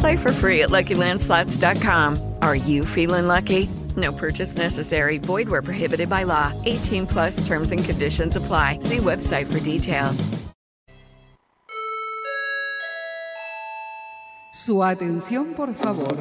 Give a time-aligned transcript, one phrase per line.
[0.00, 2.36] Play for free at LuckyLandSlots.com.
[2.40, 3.68] Are you feeling lucky?
[3.96, 5.18] No purchase necessary.
[5.18, 6.52] Void where prohibited by law.
[6.64, 8.78] 18 plus terms and conditions apply.
[8.80, 10.28] See website for details.
[14.64, 16.16] Su atención, por favor.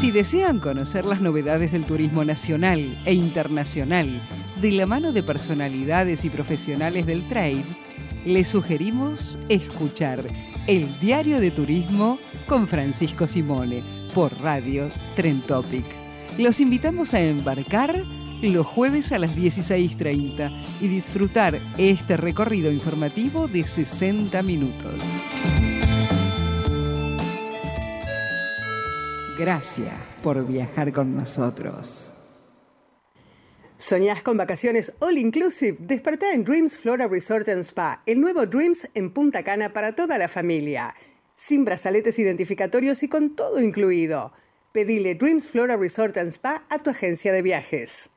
[0.00, 4.20] Si desean conocer las novedades del turismo nacional e internacional
[4.60, 7.64] de la mano de personalidades y profesionales del trade,
[8.24, 10.24] les sugerimos escuchar
[10.66, 15.84] el Diario de Turismo con Francisco Simone por Radio Tren Topic.
[16.38, 18.04] Los invitamos a embarcar
[18.42, 25.00] los jueves a las 16.30 y disfrutar este recorrido informativo de 60 minutos.
[29.38, 32.05] Gracias por viajar con nosotros.
[33.78, 35.76] ¿Soñás con vacaciones all inclusive?
[35.78, 40.16] Despertá en Dreams Flora Resort and Spa, el nuevo Dreams en Punta Cana para toda
[40.16, 40.94] la familia.
[41.34, 44.32] Sin brazaletes identificatorios y con todo incluido.
[44.72, 48.08] Pedile Dreams Flora Resort and Spa a tu agencia de viajes.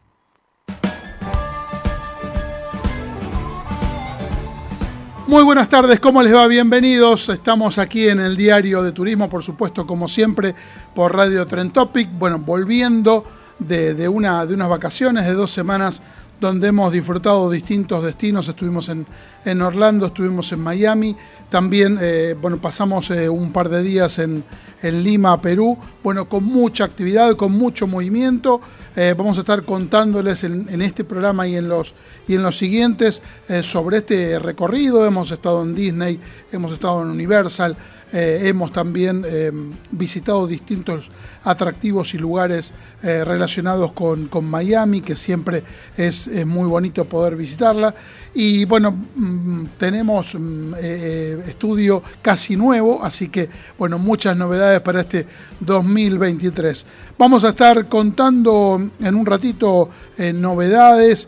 [5.27, 6.47] Muy buenas tardes, ¿cómo les va?
[6.47, 7.27] Bienvenidos.
[7.27, 10.55] Estamos aquí en el diario de turismo, por supuesto, como siempre,
[10.95, 12.09] por Radio Tren Topic.
[12.13, 13.25] Bueno, volviendo
[13.59, 16.01] de, una, de unas vacaciones de dos semanas
[16.39, 18.47] donde hemos disfrutado distintos destinos.
[18.47, 19.05] Estuvimos en,
[19.45, 21.15] en Orlando, estuvimos en Miami,
[21.49, 24.43] también eh, bueno, pasamos eh, un par de días en,
[24.81, 28.61] en, Lima, Perú, bueno, con mucha actividad, con mucho movimiento.
[28.95, 31.93] Eh, vamos a estar contándoles en, en, este programa y en los,
[32.27, 33.21] y en los siguientes
[33.63, 35.05] sobre este recorrido.
[35.05, 36.19] Hemos estado en Disney,
[36.51, 37.75] hemos estado en Universal.
[38.11, 39.51] Eh, hemos también eh,
[39.91, 41.11] visitado distintos
[41.43, 45.63] atractivos y lugares eh, relacionados con, Miami, que siempre
[45.95, 47.93] es, es, muy bonito poder visitarla.
[48.33, 50.73] Y bueno, mm, tenemos mm,
[51.47, 53.47] estudio casi nuevo, así que
[53.77, 55.27] bueno, muchas novedades para este
[55.59, 56.85] 2023.
[57.17, 59.89] Vamos a estar contando en un ratito
[60.33, 61.27] novedades,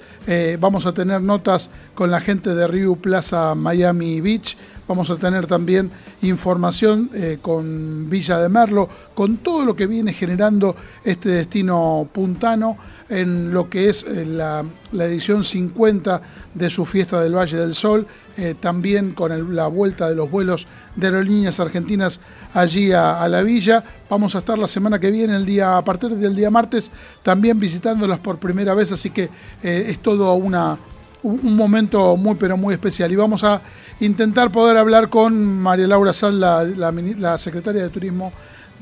[0.59, 4.57] vamos a tener notas con la gente de Rio Plaza Miami Beach
[4.91, 5.89] Vamos a tener también
[6.21, 10.75] información eh, con Villa de Merlo, con todo lo que viene generando
[11.05, 16.21] este destino puntano en lo que es eh, la, edición 50
[16.53, 20.67] de su fiesta del Valle del Sol, eh, también con la vuelta de los vuelos
[20.97, 22.19] de aerolíneas argentinas
[22.53, 23.85] allí a, la villa.
[24.09, 26.91] Vamos a estar la semana que viene, el día, a partir del día martes,
[27.23, 29.29] también visitándolas por primera vez, así que
[29.63, 30.77] es todo una,
[31.23, 33.09] un momento muy pero muy especial.
[33.09, 33.61] Y vamos a
[34.01, 38.33] intentar poder hablar con María Laura Sal, la, secretaria de Turismo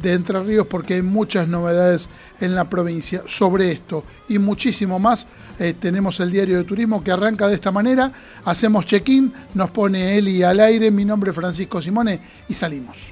[0.01, 2.09] de Entre Ríos, porque hay muchas novedades
[2.39, 5.27] en la provincia sobre esto y muchísimo más.
[5.59, 8.13] Eh, tenemos el diario de turismo que arranca de esta manera,
[8.45, 13.11] hacemos check-in, nos pone Eli al aire, mi nombre es Francisco Simone y salimos.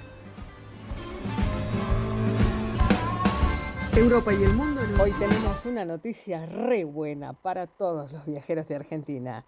[3.97, 4.79] Europa y el mundo.
[5.01, 9.43] Hoy tenemos una noticia re buena para todos los viajeros de Argentina.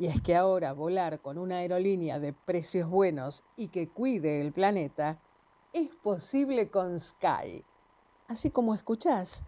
[0.00, 4.50] Y es que ahora volar con una aerolínea de precios buenos y que cuide el
[4.50, 5.20] planeta
[5.74, 7.62] es posible con Sky.
[8.26, 9.44] Así como escuchás,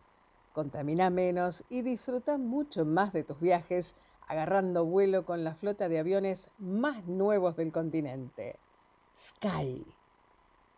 [0.52, 3.96] contamina menos y disfruta mucho más de tus viajes
[4.28, 8.58] agarrando vuelo con la flota de aviones más nuevos del continente.
[9.16, 10.01] Sky.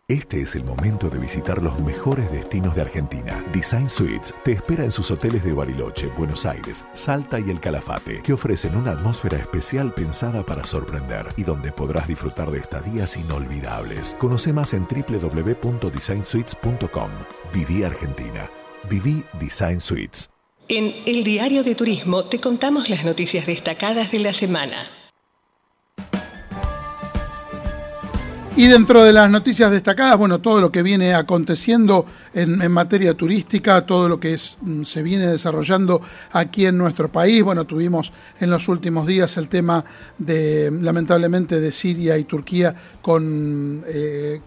[0.06, 3.42] Este es el momento de visitar los mejores destinos de Argentina.
[3.54, 8.20] Design Suites te espera en sus hoteles de Bariloche, Buenos Aires, Salta y El Calafate,
[8.22, 14.14] que ofrecen una atmósfera especial pensada para sorprender y donde podrás disfrutar de estadías inolvidables.
[14.20, 17.10] Conoce más en www.designsuites.com.
[17.54, 18.50] Viví Argentina.
[18.90, 20.28] Viví Design Suites.
[20.68, 25.03] En El Diario de Turismo te contamos las noticias destacadas de la semana.
[28.56, 33.84] Y dentro de las noticias destacadas, bueno, todo lo que viene aconteciendo en, materia turística,
[33.84, 37.42] todo lo que mm, se viene desarrollando aquí en nuestro país.
[37.42, 39.84] Bueno, tuvimos en los últimos días el tema
[40.18, 42.72] de, lamentablemente, de Siria y Turquía
[43.02, 44.40] con, eh,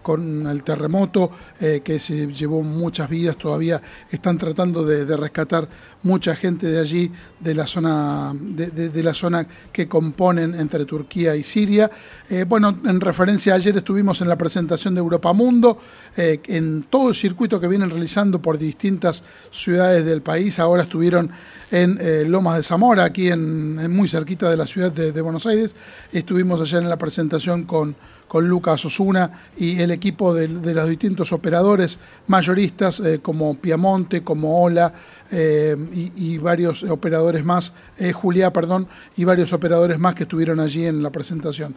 [0.50, 3.36] el terremoto eh, que se llevó muchas vidas.
[3.36, 5.68] Todavía están tratando de, rescatar
[6.02, 7.10] mucha gente de allí,
[7.40, 11.90] de la zona, de, la zona que componen entre Turquía y Siria.
[12.30, 15.78] Eh, bueno, en referencia ayer estuvimos en la presentación de Europa Mundo,
[16.16, 20.58] eh, en todo el circuito que vienen realizando por distintas ciudades del país.
[20.58, 21.30] Ahora estuvieron
[21.70, 25.74] en eh, Lomas de Zamora, aquí en, muy cerquita de la ciudad de, Buenos Aires.
[26.12, 27.96] Estuvimos ayer en la presentación con,
[28.28, 31.98] con Lucas Osuna y el equipo de, los distintos operadores
[32.28, 34.92] mayoristas eh, como Piamonte, como Ola
[35.30, 37.74] y, y, varios operadores más,
[38.14, 41.74] Julia, perdón, y varios operadores más que estuvieron allí en la presentación.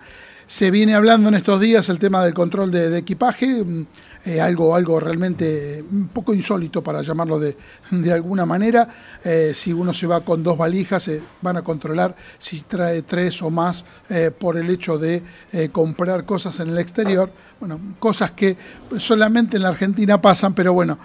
[0.51, 3.85] Se viene hablando en estos días el tema del control de, equipaje, mm,
[4.23, 7.55] eh, algo, algo realmente un poco insólito para llamarlo de,
[8.13, 8.87] alguna manera.
[9.23, 13.41] Eh, si uno se va con dos valijas, se van a controlar si trae tres
[13.41, 15.23] o más eh, por el hecho de
[15.71, 17.31] comprar cosas en el exterior.
[17.59, 18.57] Bueno, cosas que
[18.99, 20.97] solamente en la Argentina pasan, pero bueno,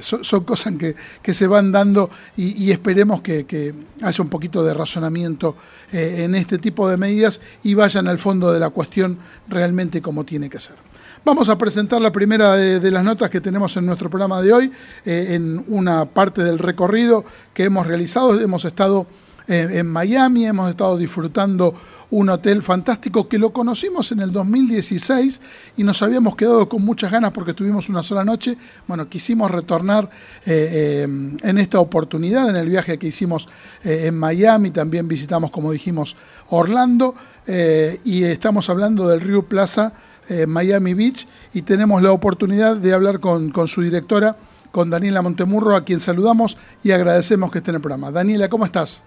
[0.00, 4.74] son, cosas que, que, se van dando y, esperemos que, que, haya un poquito de
[4.74, 5.56] razonamiento
[5.90, 9.18] en este tipo de medidas y vayan al fondo de la cuestión
[9.48, 10.91] realmente como tiene que ser.
[11.24, 14.72] Vamos a presentar la primera de, las notas que tenemos en nuestro programa de hoy,
[15.04, 17.24] eh, en una parte del recorrido
[17.54, 18.40] que hemos realizado.
[18.40, 19.06] Hemos estado
[19.46, 21.76] eh, en Miami, hemos estado disfrutando
[22.10, 25.40] un hotel fantástico que lo conocimos en el 2016
[25.76, 28.58] y nos habíamos quedado con muchas ganas porque tuvimos una sola noche.
[28.88, 30.10] Bueno, quisimos retornar
[30.44, 33.46] eh, en esta oportunidad, en el viaje que hicimos
[33.84, 36.16] en Miami, también visitamos, como dijimos,
[36.48, 37.14] Orlando.
[37.46, 39.92] Y estamos hablando del Rio Plaza
[40.28, 44.36] eh, Miami Beach y tenemos la oportunidad de hablar con, su directora,
[44.70, 48.10] con Daniela Montemurro, a quien saludamos y agradecemos que esté en el programa.
[48.10, 49.04] Daniela, ¿cómo estás?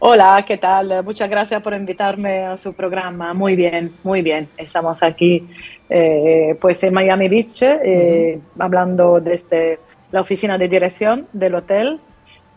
[0.00, 1.04] Hola, ¿qué tal?
[1.04, 3.34] Muchas gracias por invitarme a su programa.
[3.34, 4.48] Muy bien, muy bien.
[4.56, 5.48] Estamos aquí
[5.88, 7.62] eh, pues en Miami Beach,
[8.58, 9.78] hablando desde
[10.10, 12.00] la oficina de dirección del hotel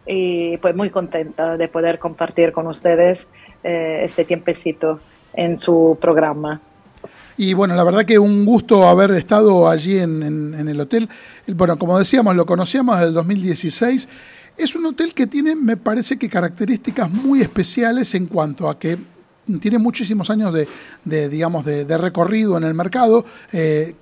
[0.06, 3.28] y pues muy contenta de poder compartir con ustedes
[3.64, 5.00] eh, este tiempecito
[5.34, 6.62] en su programa.
[7.38, 11.10] Y bueno, la verdad que un gusto haber estado allí en, el hotel.
[11.48, 14.08] Bueno, como decíamos, lo conocíamos desde el 2016.
[14.58, 18.98] Es un hotel que tiene, me parece que características muy especiales en cuanto a que
[19.60, 20.54] tiene muchísimos años
[21.04, 23.26] de, digamos, de, recorrido en el mercado.
[23.52, 23.96] Eh,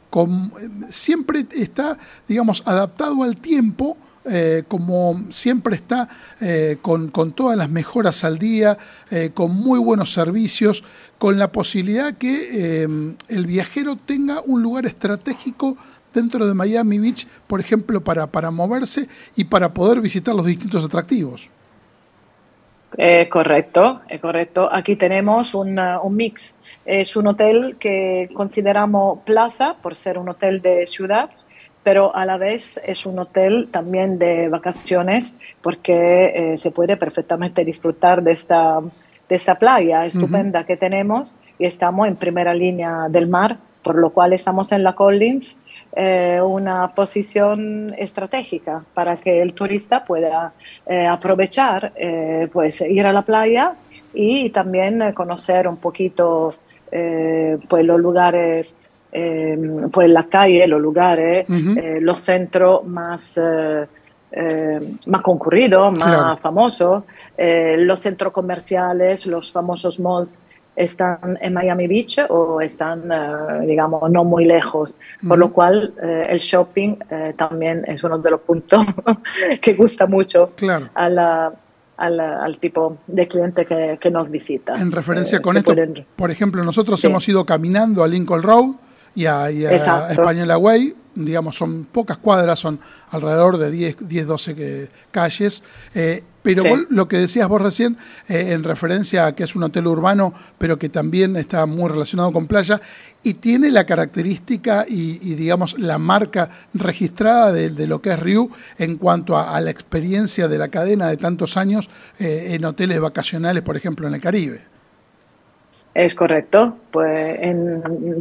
[0.90, 1.98] siempre está,
[2.28, 6.08] digamos, adaptado al tiempo eh, como siempre está
[6.40, 8.78] eh, con, todas las mejoras al día,
[9.12, 10.84] eh, con muy buenos servicios,
[11.18, 15.78] con la posibilidad que el viajero tenga un lugar estratégico
[16.14, 20.86] dentro de Miami Beach, por ejemplo, para, para moverse y para poder visitar los distintos
[20.86, 21.50] atractivos.
[23.30, 24.70] correcto, es correcto.
[24.72, 25.78] Aquí tenemos un
[26.12, 26.56] mix.
[26.86, 31.30] Es un hotel que consideramos plaza por ser un hotel de ciudad,
[31.84, 37.66] pero a la vez es un hotel también de vacaciones porque eh, se puede perfectamente
[37.66, 38.80] disfrutar de esta,
[39.30, 44.12] de esta playa estupenda que tenemos y estamos en primera línea del mar, por lo
[44.12, 45.58] cual estamos en la Collins,
[45.96, 50.54] eh, una posición estratégica para que el turista pueda
[50.88, 51.94] eh, aprovechar,
[52.52, 53.76] pues ir a la playa
[54.14, 56.54] y también conocer un poquito
[56.90, 59.56] pues los lugares eh,
[59.92, 63.86] pues la calle, los lugares, eh, los centros más, eh,
[64.32, 67.04] eh, más concurridos, más famosos,
[67.38, 70.40] los centros comerciales, los famosos malls
[70.76, 73.04] están en Miami Beach o están,
[73.68, 76.96] digamos, no muy lejos, por lo cual el shopping
[77.36, 78.84] también es uno de los puntos
[79.62, 80.52] que gusta mucho
[80.96, 81.54] a la,
[81.98, 84.74] al, tipo de cliente que, nos visita.
[84.74, 85.76] En referencia con esto,
[86.16, 88.76] por ejemplo, nosotros hemos ido caminando a Lincoln Road
[89.16, 92.80] y a, y Española Way, digamos, son pocas cuadras, son
[93.12, 95.64] alrededor de 10, 10 12 calles.
[95.94, 99.88] Eh, pero lo que decías vos recién, eh, en referencia a que es un hotel
[99.88, 102.82] urbano, pero que también está muy relacionado con playa,
[103.24, 108.98] y tiene la característica y, digamos, la marca registrada de, lo que es Riu en
[108.98, 111.90] cuanto a, la experiencia de la cadena de tantos años
[112.20, 114.73] eh, en hoteles vacacionales, por ejemplo, en el Caribe.
[115.94, 117.40] Es correcto, pues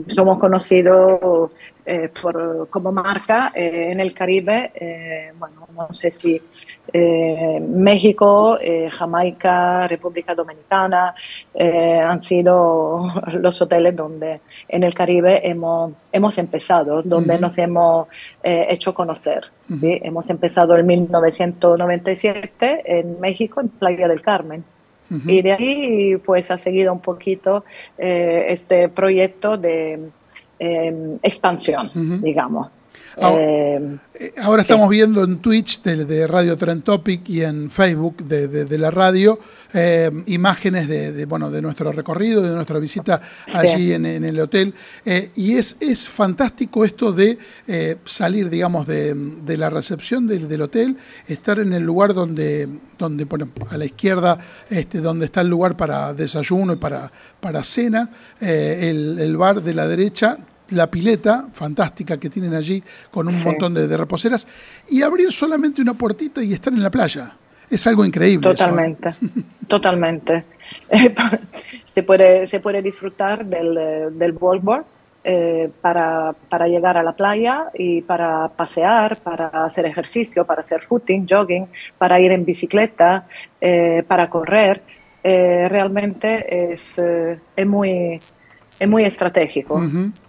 [0.08, 1.50] somos conocidos
[1.86, 6.38] eh, por, como marca eh, en el Caribe, eh, bueno, no sé si
[6.92, 8.58] México,
[8.90, 11.14] Jamaica, República Dominicana
[11.58, 18.08] han sido los hoteles donde en el Caribe hemos, hemos empezado, donde nos hemos
[18.42, 19.46] hecho conocer.
[19.72, 19.98] ¿sí?
[20.02, 24.62] Hemos empezado en 1997 en México, en Playa del Carmen.
[25.26, 27.64] Y de ahí pues ha seguido un poquito
[27.98, 29.98] eh, este proyecto de
[30.58, 31.90] em, expansión,
[32.22, 32.68] digamos.
[33.20, 38.48] Ahora, eh, ahora estamos viendo en Twitch de, Radio Trend Topic y en Facebook de,
[38.48, 39.38] de la radio
[39.74, 43.20] eh, imágenes de, bueno, de nuestro recorrido, de nuestra visita
[43.54, 44.74] allí en, el hotel.
[45.04, 47.38] Eh, y es, es fantástico esto de
[48.04, 49.16] salir, digamos, de,
[49.56, 53.26] la recepción del, hotel, estar en el lugar donde, donde
[53.70, 54.38] a la izquierda,
[54.68, 59.74] este, donde está el lugar para desayuno y para, para cena, el, el bar de
[59.74, 60.38] la derecha
[60.72, 64.46] la pileta fantástica que tienen allí con un montón de, de, reposeras
[64.88, 67.32] y abrir solamente una puertita y estar en la playa.
[67.70, 68.50] Es algo increíble.
[68.50, 69.14] Totalmente,
[69.68, 70.44] totalmente.
[71.84, 74.84] se, puede, se puede disfrutar del, del board
[75.24, 80.82] eh, para, para, llegar a la playa y para pasear, para hacer ejercicio, para hacer
[80.82, 83.24] footing, jogging, para ir en bicicleta,
[83.60, 84.82] eh, para correr.
[85.22, 87.00] Eh, realmente es,
[87.56, 88.20] es, muy,
[88.82, 89.80] es muy estratégico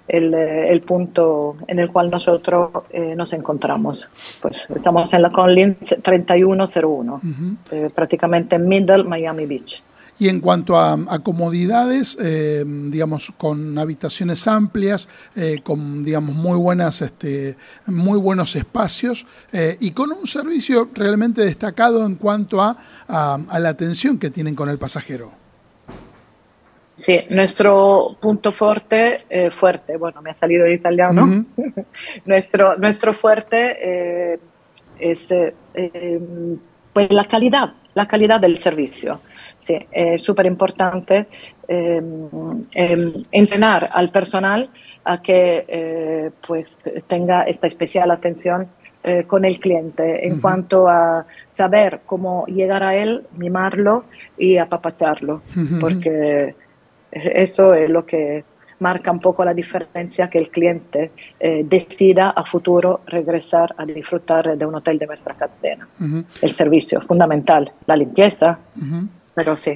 [0.08, 4.12] el, el, punto en el cual nosotros eh, nos encontramos.
[4.42, 7.22] Pues estamos en la Conlin 3101,
[7.72, 9.82] eh, prácticamente en Middle Miami Beach.
[10.20, 15.10] Y en cuanto a, comodidades, eh, digamos, con habitaciones amplias,
[15.64, 17.58] con, digamos, muy buenas, este,
[17.88, 19.26] muy buenos espacios
[19.80, 24.70] y con un servicio realmente destacado en cuanto a, a la atención que tienen con
[24.70, 25.43] el pasajero.
[26.96, 31.46] Sí, nuestro punto fuerte, eh, fuerte, bueno, me ha salido en italiano,
[32.26, 34.40] nuestro, nuestro fuerte eh,
[35.00, 36.20] es eh,
[36.94, 39.22] pues la calidad, la calidad del servicio.
[39.58, 41.28] Sí, es súper importante
[43.32, 44.70] entrenar al personal
[45.06, 46.76] a que pues
[47.08, 48.68] tenga esta especial atención
[49.26, 50.28] con el cliente.
[50.28, 54.04] En cuanto a saber cómo llegar a él, mimarlo
[54.38, 55.44] y apapacharlo,
[55.80, 56.56] porque
[57.14, 58.44] eso es lo que
[58.80, 64.58] marca un poco la diferencia que el cliente eh, decida a futuro regresar a disfrutar
[64.58, 65.88] de un hotel de nuestra cadena.
[66.42, 68.60] El servicio es fundamental, la limpieza,
[69.34, 69.74] pero sí.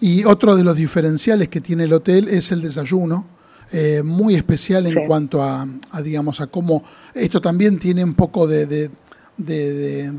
[0.00, 3.26] Y otro de los diferenciales que tiene el hotel es el desayuno.
[3.72, 5.66] Eh, muy especial en cuanto a,
[6.00, 8.90] digamos, a cómo esto también tiene un poco de, de,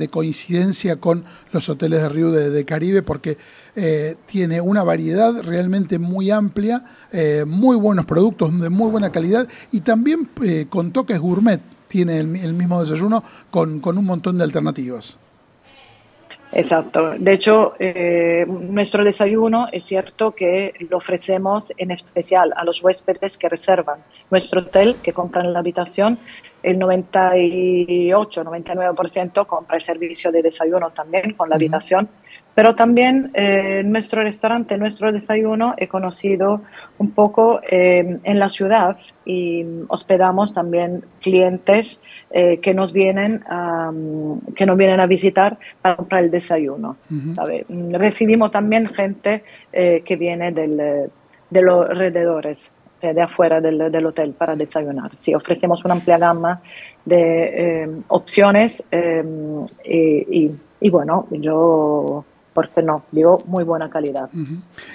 [0.09, 3.37] coincidencia con los hoteles de Río de, Caribe, porque
[3.75, 9.47] eh, tiene una variedad realmente muy amplia, eh, muy buenos productos de muy buena calidad
[9.71, 11.61] y también eh, con toques gourmet.
[11.87, 15.17] Tiene el, mismo desayuno con, con un montón de alternativas.
[16.51, 17.13] Exacto.
[17.17, 17.73] De hecho,
[18.47, 23.99] nuestro desayuno es cierto que lo ofrecemos en especial a los huéspedes que reservan
[24.31, 26.19] nuestro hotel, que compran la habitación
[26.67, 32.09] el 98-99% compra el servicio de desayuno también con la habitación,
[32.53, 36.63] pero también eh, nuestro restaurante, nuestro desayuno he conocido
[36.97, 43.89] un poco eh, en la ciudad y hospedamos también clientes eh, que nos vienen a,
[44.53, 46.97] que nos vienen a visitar para comprar el desayuno.
[47.91, 51.09] Recibimos también gente que viene del,
[51.49, 55.15] de los alrededores de afuera del, del, hotel para desayunar.
[55.17, 56.61] Sí, ofrecemos una amplia gama
[57.05, 59.23] de eh, opciones eh,
[59.85, 62.25] y, y, bueno, yo,
[62.57, 63.05] ¿por qué no?
[63.11, 64.31] Digo, muy buena calidad.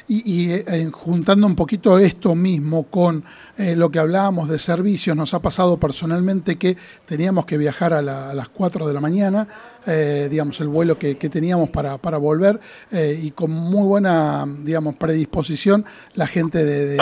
[0.09, 3.23] Y, y eh, juntando un poquito esto mismo con
[3.57, 6.77] lo que hablábamos de servicios, nos ha pasado personalmente que
[7.07, 9.47] teníamos que viajar a, a las 4 de la mañana
[9.85, 12.61] eh, digamos, el vuelo que, teníamos para, para volver
[12.93, 16.97] eh, y con muy buena, digamos, predisposición la gente de,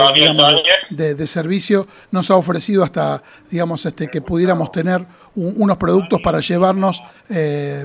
[0.88, 7.02] de, servicio nos ha ofrecido hasta, digamos, este, que pudiéramos tener unos productos para llevarnos
[7.28, 7.84] eh,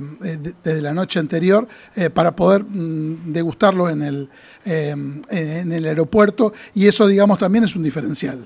[0.63, 1.67] desde la noche anterior
[2.13, 4.29] para poder mm, degustarlo en el,
[4.65, 6.53] en el aeropuerto.
[6.73, 8.45] Y eso, digamos, también es un diferencial.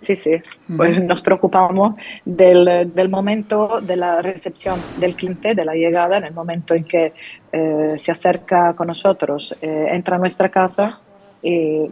[0.00, 0.30] Sí, sí,
[0.78, 1.94] pues nos preocupamos
[2.24, 6.84] del, del, momento de la recepción del cliente, de la llegada, en el momento en
[6.84, 7.12] que
[7.52, 11.02] eh, se acerca con nosotros, eh, entra a nuestra casa
[11.42, 11.90] y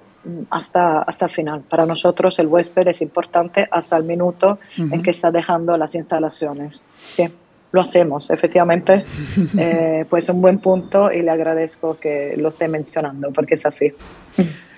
[0.50, 1.62] hasta, hasta el final.
[1.62, 6.82] Para nosotros el huésped es importante hasta el minuto en que está dejando las instalaciones.
[7.16, 7.28] Sí,
[7.72, 9.04] lo hacemos, efectivamente,
[9.58, 13.92] eh, pues un buen punto y le agradezco que lo esté mencionando porque es así.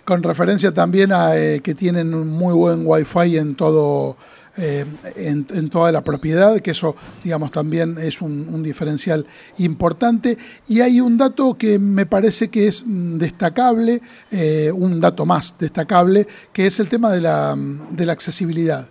[0.05, 4.17] con referencia también a eh, que tienen un muy buen wifi en todo
[4.61, 4.85] eh,
[5.17, 9.27] en, toda la propiedad, que eso, digamos, también es un, diferencial
[9.59, 10.37] importante.
[10.69, 15.57] Y hay un dato que me parece que es mm, destacable, eh, un dato más
[15.59, 18.89] destacable, que es el tema de la, de la accesibilidad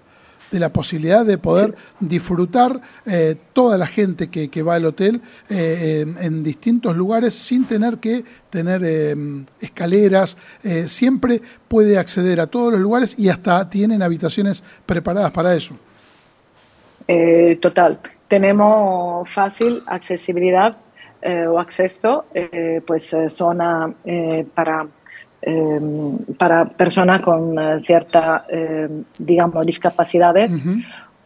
[0.52, 6.06] de la posibilidad de poder disfrutar eh, toda la gente que, va al hotel eh,
[6.22, 9.16] en, distintos lugares sin tener que tener eh,
[9.62, 10.38] escaleras.
[10.88, 15.76] siempre puede acceder a todos los lugares y hasta tienen habitaciones preparadas para eso.
[17.62, 18.00] total.
[18.28, 20.78] Tenemos fácil accesibilidad
[21.48, 22.26] o acceso,
[22.86, 23.94] pues zona
[24.54, 24.88] para
[25.42, 30.62] Em, para personas con eh, cierta, em, digamos, discapacidades.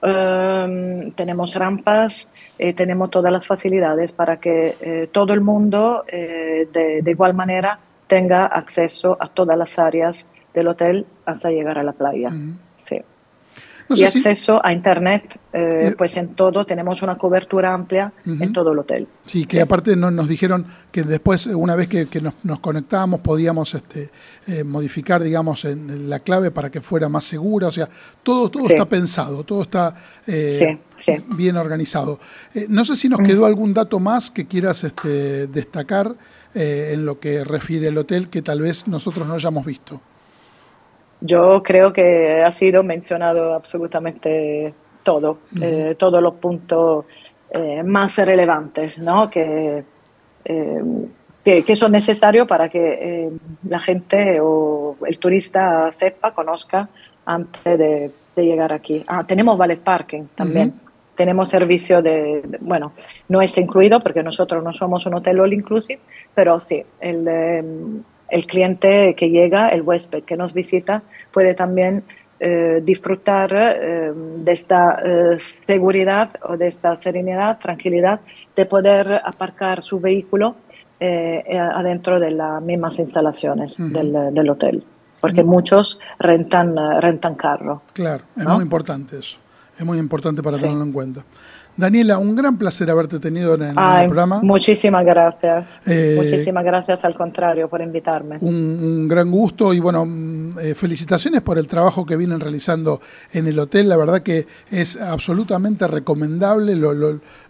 [0.04, 2.30] Em, tenemos rampas,
[2.60, 8.46] eh, tenemos todas las facilidades para que eh, todo el mundo de, igual manera tenga
[8.46, 12.32] acceso a todas las áreas del hotel hasta llegar a la playa.
[13.90, 18.54] Sí y acceso a Internet, eh, eh, pues en todo tenemos una cobertura amplia en
[18.54, 19.08] todo el hotel.
[19.26, 23.74] Sí, que aparte no, nos dijeron que después, una vez que, nos, nos, conectábamos, podíamos
[23.74, 24.10] este,
[24.48, 27.68] eh, modificar, digamos, en, la clave para que fuera más segura.
[27.68, 27.88] O sea,
[28.24, 29.96] todo, todo está pensado, todo está
[31.36, 32.20] bien organizado.
[32.70, 36.16] no sé si nos quedó algún dato más que quieras este, destacar
[36.56, 40.02] en lo que refiere el hotel que tal vez nosotros no hayamos visto.
[41.26, 47.06] Yo creo que ha sido mencionado absolutamente todo, eh, todos los puntos
[47.50, 49.30] eh, más relevantes ¿no?
[49.30, 49.86] que,
[50.44, 50.84] eh,
[51.46, 53.30] que, son necesarios para que
[53.64, 56.90] la gente o el turista sepa, conozca
[57.26, 59.02] antes de, llegar aquí.
[59.08, 60.74] Ah, tenemos valet parking también.
[61.16, 62.92] Tenemos servicio de, bueno,
[63.30, 66.02] no es incluido porque nosotros no somos un hotel all inclusive,
[66.36, 72.04] pero sí, el, el cliente que llega, el huésped que nos visita, puede también
[72.40, 75.38] eh, disfrutar eh, de esta eh,
[75.68, 78.22] seguridad o de esta serenidad, tranquilidad,
[78.56, 80.56] de poder aparcar su vehículo
[81.00, 84.86] adentro de las mismas instalaciones del, hotel,
[85.20, 87.82] porque muchos rentan, rentan carro.
[87.92, 89.38] Claro, es muy importante eso,
[89.78, 91.26] es muy importante para tenerlo en cuenta.
[91.76, 93.74] Daniela, un gran placer haberte tenido en, el
[94.06, 94.42] programa.
[94.44, 95.66] Muchísimas gracias.
[95.88, 98.38] Eh, muchísimas gracias al contrario por invitarme.
[98.42, 103.02] Un, gran gusto y bueno, mm, eh, felicitaciones por el trabajo que vienen realizando
[103.32, 103.90] en el hotel.
[103.90, 106.94] La verdad que es absolutamente recomendable, lo,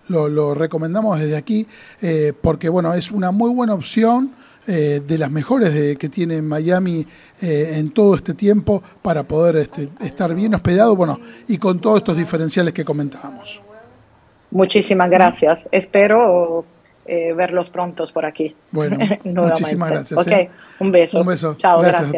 [0.08, 1.68] lo, recomendamos desde aquí
[2.02, 4.32] eh, porque bueno, es una muy buena opción.
[4.66, 7.06] de las mejores de, que tiene Miami
[7.42, 12.16] en todo este tiempo para poder este, estar bien hospedado, bueno, y con todos estos
[12.16, 13.60] diferenciales que comentábamos.
[14.54, 15.68] Muchísimas gracias.
[15.72, 16.64] Espero
[17.06, 18.56] eh, verlos prontos por aquí.
[18.72, 20.28] Bueno, muchísimas gracias.
[20.28, 20.50] ¿eh?
[20.80, 21.20] un beso.
[21.20, 21.56] Un beso.
[21.56, 22.14] Chao, gracias.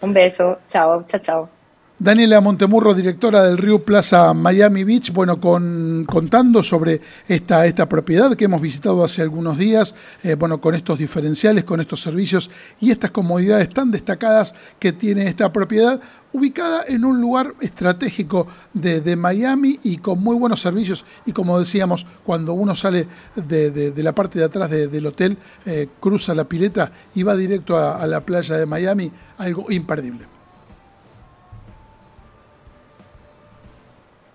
[0.00, 0.58] Un beso.
[0.68, 1.57] Chao, chao, chao.
[2.00, 8.36] Daniela Montemurro, directora del Río Plaza Miami Beach, bueno, con, contando sobre esta, esta propiedad
[8.36, 12.92] que hemos visitado hace algunos días, eh, bueno, con estos diferenciales, con estos servicios y
[12.92, 16.00] estas comodidades tan destacadas que tiene esta propiedad,
[16.32, 21.04] ubicada en un lugar estratégico de, Miami y con muy buenos servicios.
[21.26, 26.32] Y como decíamos, cuando uno sale de, la parte de atrás del hotel, eh, cruza
[26.32, 30.37] la pileta y va directo a la playa de Miami, algo imperdible.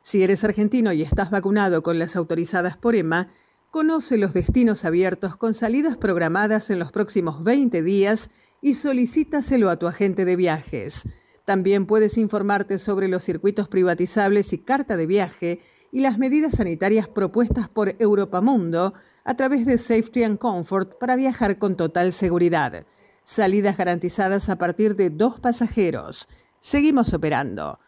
[0.01, 3.29] Si eres argentino y estás vacunado con las autorizadas por EMA,
[3.69, 9.77] conoce los destinos abiertos con salidas programadas en los próximos 20 días y solicítaselo a
[9.77, 11.03] tu agente de viajes.
[11.45, 17.07] También puedes informarte sobre los circuitos privatizables y carta de viaje y las medidas sanitarias
[17.07, 22.85] propuestas por Europamundo a través de Safety and Comfort para viajar con total seguridad.
[23.23, 26.27] Salidas garantizadas a partir de dos pasajeros.
[26.59, 27.79] Seguimos operando.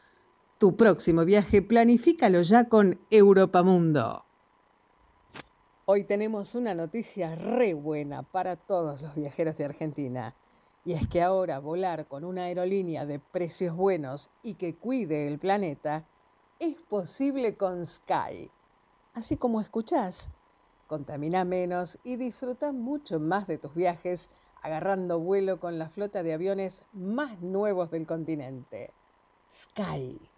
[0.57, 4.25] Tu próximo viaje planifícalo ya con Europamundo.
[5.85, 10.35] Hoy tenemos una noticia re buena para todos los viajeros de Argentina.
[10.85, 15.39] Y es que ahora volar con una aerolínea de precios buenos y que cuide el
[15.39, 16.05] planeta
[16.63, 18.49] es posible con Sky.
[19.13, 20.32] Así como escuchás,
[20.88, 24.30] contamina menos y disfruta mucho más de tus viajes
[24.62, 28.93] agarrando vuelo con la flota de aviones más nuevos del continente.
[29.49, 30.32] Sky.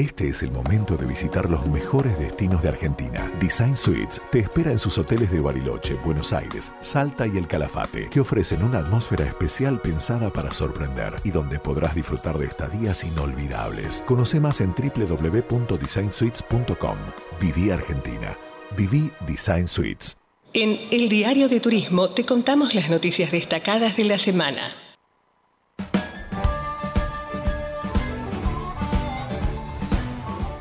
[0.00, 3.30] Este es el momento de visitar los mejores destinos de Argentina.
[3.38, 8.08] Design Suites te espera en sus hoteles de Bariloche, Buenos Aires, Salta y El Calafate,
[8.08, 14.02] que ofrecen una atmósfera especial pensada para sorprender y donde podrás disfrutar de estadías inolvidables.
[14.06, 16.96] Conoce más en www.designsuites.com.
[17.38, 18.38] Viví Argentina.
[18.74, 20.16] Viví Design Suites.
[20.54, 24.89] En El Diario de Turismo te contamos las noticias destacadas de la semana.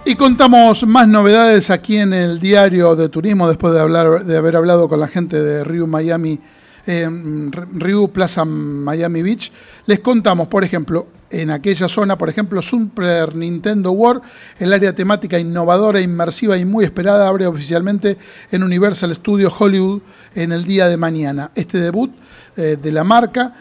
[0.10, 4.56] Y contamos más novedades aquí en el diario de turismo después de, hablar, de haber
[4.56, 6.40] hablado con la gente de Rio Miami,
[6.88, 7.08] eh,
[8.12, 9.52] Plaza Miami Beach.
[9.86, 14.24] Les contamos, por ejemplo, en aquella zona, por ejemplo, Super Nintendo World,
[14.58, 18.18] el área temática innovadora, inmersiva y muy esperada, abre oficialmente
[18.52, 20.02] en Universal Studios Hollywood
[20.34, 21.52] en el día de mañana.
[21.54, 22.12] Este debut
[22.60, 23.54] eh, de la marca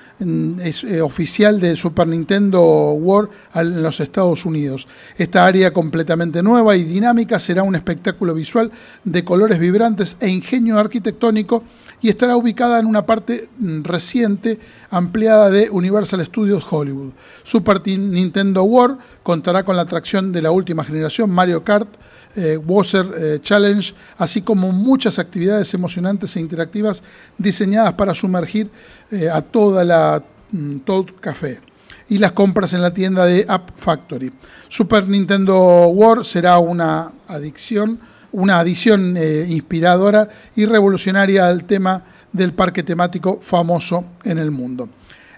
[0.61, 2.61] es eh, oficial de Super Nintendo
[2.95, 4.89] World en los Estados Unidos.
[5.17, 8.73] Esta área completamente nueva y dinámica será un espectáculo visual
[9.05, 11.63] de colores vibrantes e ingenio arquitectónico
[12.01, 14.59] y estará ubicada en una parte mm, reciente
[14.91, 17.13] ampliada de Universal Studios Hollywood.
[17.45, 21.89] Super Nintendo World contará con la atracción de la última generación Mario Kart,
[22.38, 27.03] eh, eh, Challenge, así como muchas actividades emocionantes e interactivas
[27.37, 28.70] diseñadas para sumergir
[29.11, 30.22] eh, a toda la
[30.53, 30.79] mm,
[31.20, 31.61] Café
[32.09, 34.33] y las compras en la tienda de App Factory.
[34.68, 38.01] Super Nintendo World será una adicción,
[38.33, 44.88] una adición eh, inspiradora y revolucionaria al tema del parque temático famoso en el mundo.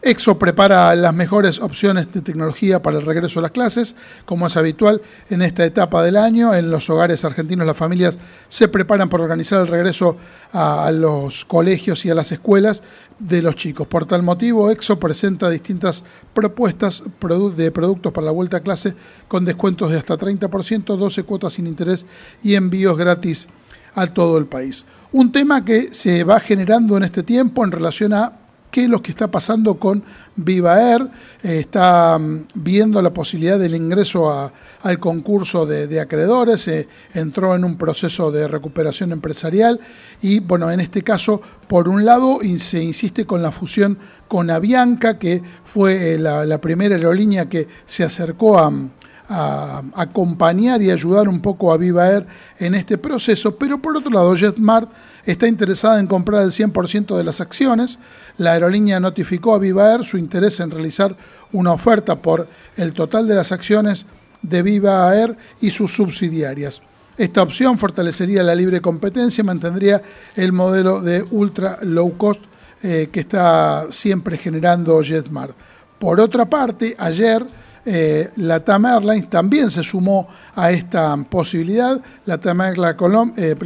[0.03, 4.57] EXO prepara las mejores opciones de tecnología para el regreso a las clases, como es
[4.57, 6.55] habitual en esta etapa del año.
[6.55, 8.17] En los hogares argentinos las familias
[8.49, 10.17] se preparan para organizar el regreso
[10.55, 12.83] a los colegios y a las escuelas
[13.19, 13.87] de los chicos.
[13.87, 17.03] Por tal motivo, EXO presenta distintas propuestas
[17.55, 18.95] de productos para la vuelta a clase
[19.29, 22.07] con descuentos de hasta 30%, 12 cuotas sin interés
[22.43, 23.49] y envíos gratis
[23.95, 24.87] a todo el país.
[25.13, 28.40] Un tema que se va generando en este tiempo en relación a
[28.71, 30.03] qué es lo que está pasando con
[30.37, 31.09] Viva Air.
[31.43, 34.51] Eh, está mm, viendo la posibilidad del ingreso
[34.83, 39.81] al concurso de, acreedores, eh, entró en un proceso de recuperación empresarial
[40.23, 45.19] y, bueno, en este caso, por un lado, se insiste con la fusión con Avianca,
[45.19, 48.73] que fue eh, la, primera aerolínea que se acercó a,
[49.31, 52.27] a, acompañar y ayudar un poco a Viva Air
[52.59, 54.91] en este proceso, pero por otro lado, JetMart
[55.25, 57.99] está interesada en comprar el 100% de las acciones.
[58.37, 61.17] La aerolínea notificó a Viva Air su interés en realizar
[61.53, 64.05] una oferta por el total de las acciones
[64.43, 66.83] de Viva Air y sus subsidiarias.
[67.17, 70.03] Esta opción fortalecería la libre competencia y mantendría
[70.37, 72.41] el modelo de ultra low cost
[72.83, 75.55] eh, que está siempre generando JetMart.
[75.99, 77.45] Por otra parte, ayer
[77.93, 82.01] eh, la TAM Airlines también se sumó a esta posibilidad.
[82.25, 82.61] La TAM,
[83.37, 83.57] eh,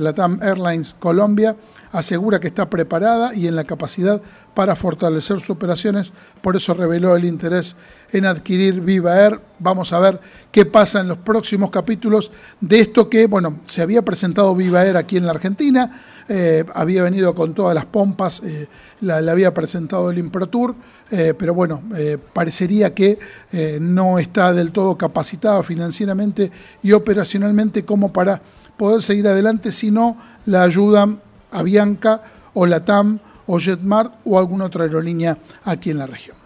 [0.40, 1.54] Airlines Colombia
[1.92, 4.22] asegura que está preparada y en la capacidad
[4.54, 7.76] para fortalecer sus operaciones, por eso reveló el interés
[8.14, 9.40] en adquirir Viva Air.
[9.58, 10.20] Vamos a ver
[10.52, 14.96] qué pasa en los próximos capítulos de esto que, bueno, se había presentado Viva Air
[14.96, 18.68] aquí en la Argentina, eh, había venido con todas las pompas, eh,
[19.00, 20.74] la, había presentado el Improtour,
[21.10, 21.82] eh, pero bueno,
[22.32, 23.18] parecería que
[23.80, 26.50] no está del todo capacitada financieramente
[26.82, 28.40] y operacionalmente como para
[28.76, 32.22] poder seguir adelante si no la ayudan Avianca
[32.54, 36.43] o la TAM o JetMart o alguna otra aerolínea aquí en la región.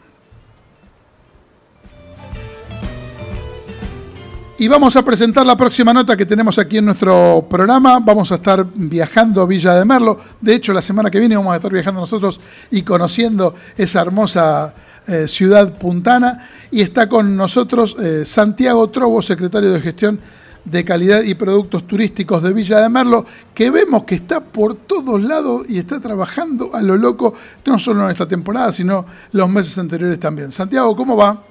[4.60, 8.00] Y vamos a presentar la próxima nota que tenemos aquí en nuestro programa.
[8.00, 10.18] Vamos a estar viajando a Villa de Merlo.
[10.40, 12.40] De hecho, la semana que viene vamos a estar viajando nosotros
[12.72, 14.74] y conociendo esa hermosa
[15.06, 16.48] eh, ciudad puntana.
[16.72, 20.18] Y está con nosotros eh, Santiago Trobo, secretario de Gestión
[20.64, 25.22] de calidad y productos turísticos de Villa de Merlo, que vemos que está por todos
[25.22, 27.32] lados y está trabajando a lo loco,
[27.64, 30.50] no solo en esta temporada, sino los meses anteriores también.
[30.50, 31.44] Santiago, ¿cómo va?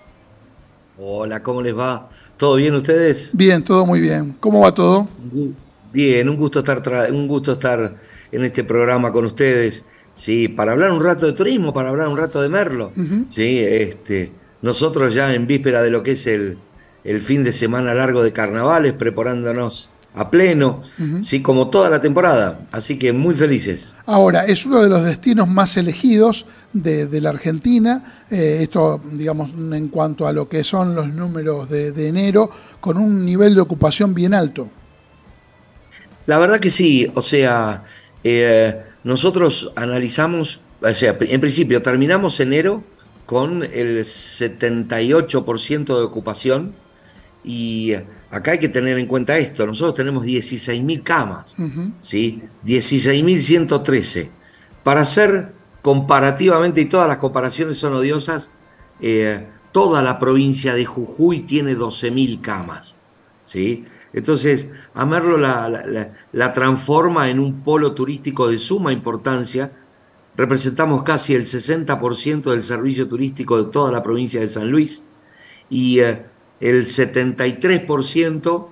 [0.99, 2.09] Hola, ¿cómo les va?
[2.37, 3.31] ¿Todo bien ustedes?
[3.33, 4.35] Bien, todo muy bien.
[4.39, 5.07] ¿Cómo va todo?
[5.91, 7.95] Bien, un gusto estar un gusto estar
[8.31, 9.85] en este programa con ustedes.
[10.13, 12.91] Sí, para hablar un rato de turismo, para hablar un rato de Merlo.
[13.27, 16.57] Sí, este, nosotros ya en víspera de lo que es el,
[17.03, 20.81] el fin de semana largo de carnavales, preparándonos a pleno,
[21.21, 22.67] sí, como toda la temporada.
[22.71, 23.93] Así que muy felices.
[24.05, 29.87] Ahora, es uno de los destinos más elegidos de, la Argentina, eh, esto, digamos, en
[29.89, 32.49] cuanto a lo que son los números de, enero,
[32.79, 34.69] con un nivel de ocupación bien alto.
[36.25, 37.83] La verdad que sí, o sea,
[38.23, 42.83] eh, nosotros analizamos, o sea, en principio terminamos enero
[43.25, 46.73] con el 78% de ocupación
[47.43, 47.93] Y
[48.31, 51.55] acá hay que tener en cuenta esto, nosotros tenemos 16.000 camas,
[52.01, 52.41] ¿sí?
[52.65, 54.29] 16.113.
[54.83, 55.53] Para hacer
[55.87, 58.51] comparativamente, y todas las comparaciones son odiosas,
[58.99, 62.99] eh, toda la provincia de Jujuy tiene 12.000 camas,
[63.41, 63.85] ¿sí?
[64.11, 69.71] Entonces, a Merlo la, transforma en un polo turístico de suma importancia.
[70.35, 75.05] Representamos casi el 60% del servicio turístico de toda la provincia de San Luis
[75.69, 76.25] y eh,
[76.59, 78.67] el 73%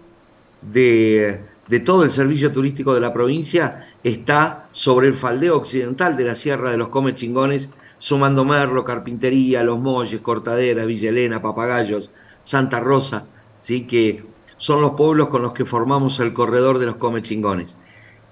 [0.64, 6.26] de, de todo el servicio turístico de la provincia está sobre el faldeo occidental de
[6.26, 12.12] la Sierra de los Come Chingones, sumando Merlo, Carpintería, Los Molles, Cortadera, Villa Elena, Papagayos,
[12.44, 13.26] Santa Rosa,
[13.60, 13.88] ¿sí?
[13.88, 14.24] que
[14.58, 17.78] son los pueblos con los que formamos el corredor de los Come Chingones.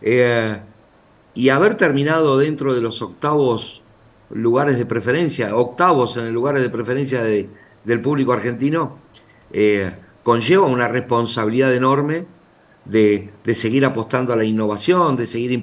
[0.01, 0.59] Eh,
[1.33, 3.83] y haber terminado dentro de los octavos
[4.29, 8.97] lugares de preferencia, octavos en el lugares de preferencia del público argentino,
[9.51, 12.25] eh, conlleva una responsabilidad enorme
[12.85, 15.61] de, seguir apostando a la innovación, de seguir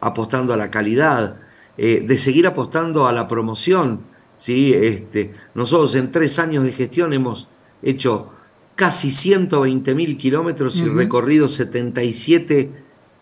[0.00, 1.40] apostando a, la calidad,
[1.76, 4.00] eh, de seguir apostando a la promoción.
[4.36, 4.72] ¿sí?
[4.74, 7.48] Este, nosotros en tres años de gestión hemos
[7.82, 8.30] hecho
[8.74, 12.70] casi 120 mil kilómetros y recorrido 77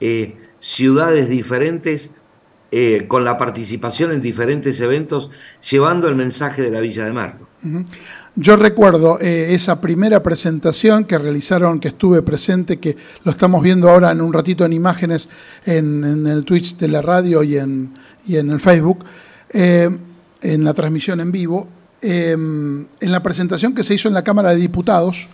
[0.00, 2.10] eh, ciudades diferentes
[2.72, 5.30] eh, con la participación en diferentes eventos,
[5.70, 7.48] llevando el mensaje de la Villa de Marco.
[8.36, 13.88] Yo recuerdo eh, esa primera presentación que realizaron, que estuve presente, que lo estamos viendo
[13.88, 15.28] ahora en un ratito en imágenes
[15.64, 17.94] en, el Twitch de la radio y en,
[18.26, 19.04] y en el Facebook,
[19.52, 21.68] en la transmisión en vivo,
[22.02, 25.28] en la presentación que se hizo en la Cámara de Diputados,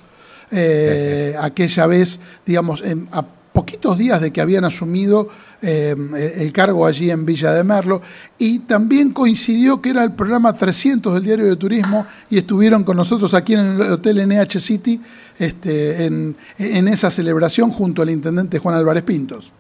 [0.53, 2.83] eh, aquella vez, digamos,
[3.13, 5.29] a poquitos días de que habían asumido
[5.63, 5.95] eh,
[6.39, 8.01] el cargo allí en Villa de Merlo,
[8.39, 12.97] y también coincidió que era el programa 300 del Diario de Turismo y estuvieron con
[12.97, 15.01] nosotros aquí en el Hotel NH City
[15.39, 19.53] este, en, esa celebración junto al intendente Juan Álvarez Pintos.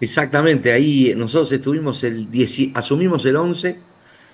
[0.00, 2.28] Exactamente, ahí nosotros estuvimos el
[2.74, 3.80] asumimos el 11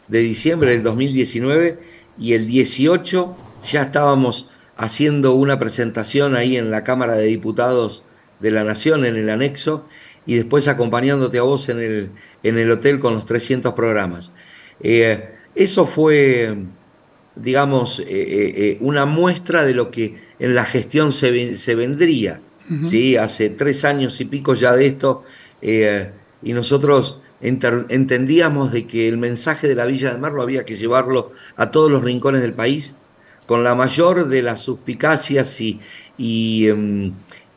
[0.08, 1.80] de diciembre del 2019
[2.18, 3.36] y el 18
[3.72, 8.04] ya estábamos haciendo una presentación ahí en la Cámara de Diputados
[8.40, 9.86] de la Nación, en el anexo,
[10.26, 12.10] y después acompañándote a vos en el,
[12.42, 14.32] en el hotel con los 300 programas.
[14.80, 16.56] Eh, eso fue,
[17.36, 22.40] digamos, eh, eh, una muestra de lo que en la gestión se, se vendría.
[22.82, 23.16] ¿sí?
[23.16, 25.22] Hace tres años y pico ya de esto,
[25.60, 31.30] y nosotros entendíamos de que el mensaje de la Villa de Marlo había que llevarlo
[31.56, 32.96] a todos los rincones del país
[33.46, 35.80] con la mayor de las suspicacias y,
[36.16, 36.68] y,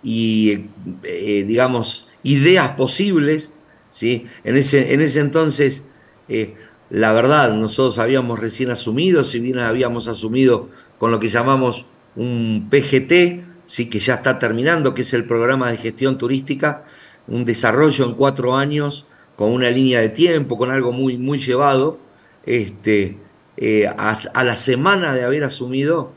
[0.07, 0.67] em,
[1.03, 3.53] eh, digamos, ideas posibles.
[3.89, 4.25] ¿sí?
[4.43, 5.83] En, ese, en ese entonces,
[6.29, 6.55] eh,
[6.89, 12.67] la verdad, nosotros habíamos recién asumido, si bien habíamos asumido con lo que llamamos un
[12.69, 13.89] PGT, ¿sí?
[13.89, 16.83] que ya está terminando, que es el programa de gestión turística,
[17.27, 21.99] un desarrollo en cuatro años, con una línea de tiempo, con algo muy, muy llevado.
[22.45, 23.17] Este,
[23.57, 26.13] eh, a, la semana de haber asumido,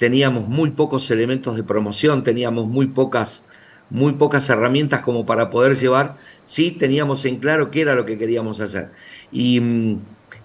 [0.00, 3.44] teníamos muy pocos elementos de promoción, teníamos muy pocas,
[3.90, 8.16] muy pocas herramientas como para poder llevar, sí teníamos en claro qué era lo que
[8.16, 8.92] queríamos hacer.
[9.30, 10.00] Y, mm,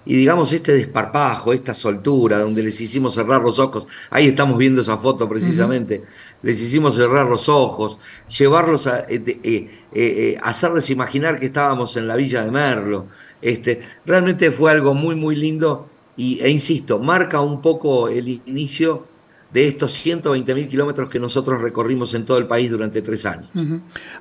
[0.08, 4.82] y digamos, este desparpajo, esta soltura, donde les hicimos cerrar los ojos, ahí estamos viendo
[4.82, 6.04] esa foto precisamente,
[6.42, 7.98] les hicimos cerrar los ojos,
[8.38, 13.08] llevarlos a eh, hacerles imaginar que estábamos en la villa de Merlo,
[13.42, 15.88] este, realmente fue algo muy, muy lindo
[16.18, 19.15] y, e insisto, marca un poco el inicio
[19.52, 23.50] de estos 120 mil kilómetros que nosotros recorrimos en todo el país durante tres años.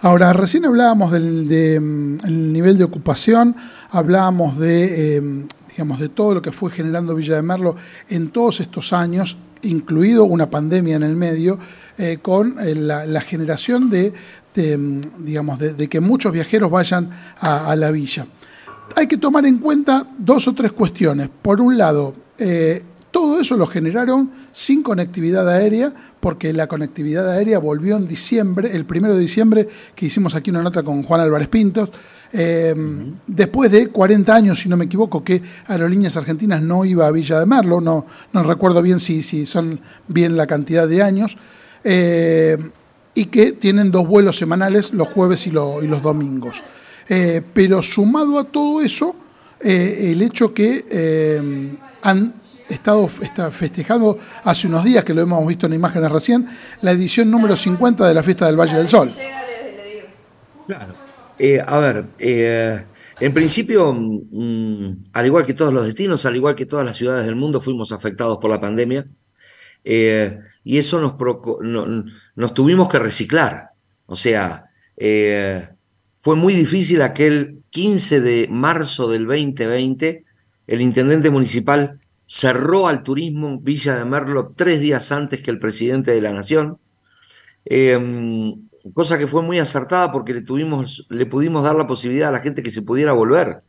[0.01, 3.57] Ahora, recién hablábamos del mm, nivel de ocupación,
[3.91, 7.77] hablábamos de, em, digamos, de todo lo que fue generando Villa de Merlo
[8.09, 11.59] en todos estos años, incluido una pandemia en el medio,
[11.99, 14.13] eh, con eh, la, generación de,
[14.55, 17.11] mm, digamos, de, que muchos viajeros vayan
[17.41, 18.27] a la villa
[18.95, 21.29] hay que tomar en cuenta dos o tres cuestiones.
[21.43, 22.83] Por un lado, eh,
[23.15, 28.87] todo eso lo generaron sin conectividad aérea, porque la conectividad aérea volvió en diciembre, el
[28.87, 31.91] primero de diciembre, que hicimos aquí una nota con Juan Álvarez Pintos,
[32.33, 32.75] eh,
[33.25, 37.39] después de 40 años, si no me equivoco, que Aerolíneas Argentinas no iba a Villa
[37.39, 41.39] de Merlo, no, no recuerdo bien si, si son bien la cantidad de años,
[41.85, 42.59] eh,
[43.15, 46.65] y que tienen dos vuelos semanales los jueves y los domingos.
[47.09, 49.15] Eh, pero sumado a todo eso,
[49.61, 55.67] eh, el hecho que eh, han estado festejando hace unos días, que lo hemos visto
[55.67, 56.49] en imágenes recién,
[56.81, 59.13] la edición número 50 de la Fiesta del Valle del Sol.
[60.67, 60.95] Claro.
[61.67, 62.07] a ver,
[63.21, 67.27] en principio, mm, al igual que todos los destinos, al igual que todas las ciudades
[67.27, 69.07] del mundo, fuimos afectados por la pandemia.
[69.87, 71.15] eh, y eso nos,
[72.35, 73.73] nos tuvimos que reciclar.
[74.07, 75.69] O sea, eh,
[76.19, 80.25] fue muy difícil aquel 15 de marzo del 2020,
[80.67, 82.01] el intendente municipal
[82.35, 86.79] cerró al turismo Villa de Merlo tres días antes que el presidente de la Nación,
[87.65, 92.33] em, cosa que fue muy acertada porque le, tuvimos, le pudimos dar la posibilidad a
[92.33, 93.63] la gente que se pudiera volver.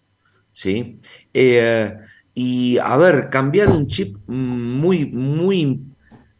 [0.51, 0.97] ¿sí?
[1.31, 1.95] Eh,
[2.33, 5.81] y a ver, cambiar un chip muy, muy,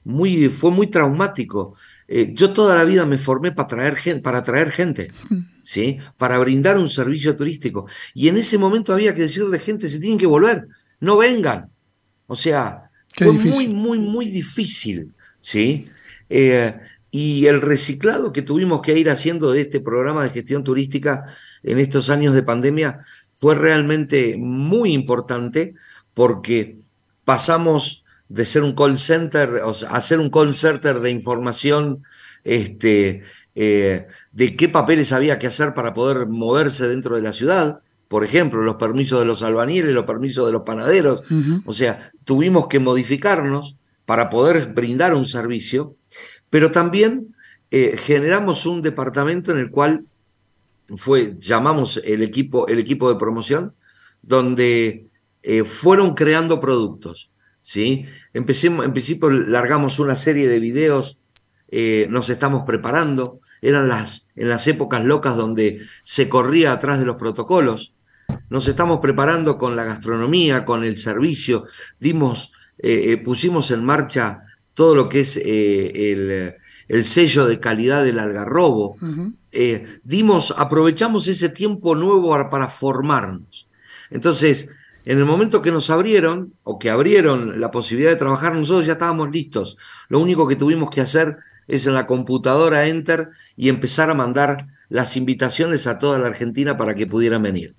[0.04, 1.76] muy, fue muy traumático.
[2.08, 5.12] Eh, yo toda la vida me formé para, traer, para atraer gente,
[5.62, 6.00] ¿sí?
[6.18, 7.86] Para brindar un servicio turístico.
[8.16, 10.68] Y en ese momento había que decirle a gente, se tienen que volver,
[11.00, 11.75] no vengan.
[12.28, 15.88] O sea, fue muy, muy, muy difícil, ¿sí?
[16.30, 16.76] Eh,
[17.12, 21.24] y el reciclado que tuvimos que ir haciendo de este programa de gestión turística
[21.64, 23.00] en estos años de pandemia
[23.36, 25.76] fue realmente muy importante
[26.14, 26.80] porque
[27.24, 32.04] pasamos de ser un call center, o sea, hacer un call center de información
[32.44, 37.82] este, eh, de qué papeles había que hacer para poder moverse dentro de la ciudad,
[38.08, 41.24] por ejemplo, los permisos de los albañiles, los permisos de los panaderos,
[41.66, 45.96] o sea, tuvimos que modificarnos para poder brindar un servicio,
[46.50, 47.36] pero también
[47.72, 50.06] eh, generamos un departamento en el cual
[50.98, 53.74] fue, llamamos el equipo, el equipo de promoción,
[54.22, 55.08] donde
[55.42, 57.32] eh, fueron creando productos.
[57.60, 58.06] ¿sí?
[58.34, 61.18] Empecemos, en principio largamos una serie de videos,
[61.70, 67.06] eh, nos estamos preparando, eran las, en las épocas locas donde se corría atrás de
[67.06, 67.95] los protocolos,
[68.50, 71.66] nos estamos preparando con la gastronomía, con el servicio,
[72.00, 74.42] dimos, eh, eh, pusimos en marcha
[74.74, 76.56] todo lo que es el,
[76.88, 78.98] el, sello de calidad del algarrobo,
[80.04, 83.70] dimos, aprovechamos ese tiempo nuevo para formarnos.
[84.12, 84.70] Entonces,
[85.06, 88.94] en el momento que nos abrieron o que abrieron la posibilidad de trabajar, nosotros ya
[88.94, 89.78] estábamos listos.
[90.10, 94.68] Lo único que tuvimos que hacer es en la computadora enter y empezar a mandar
[94.90, 97.76] las invitaciones a toda la Argentina para que pudieran venir.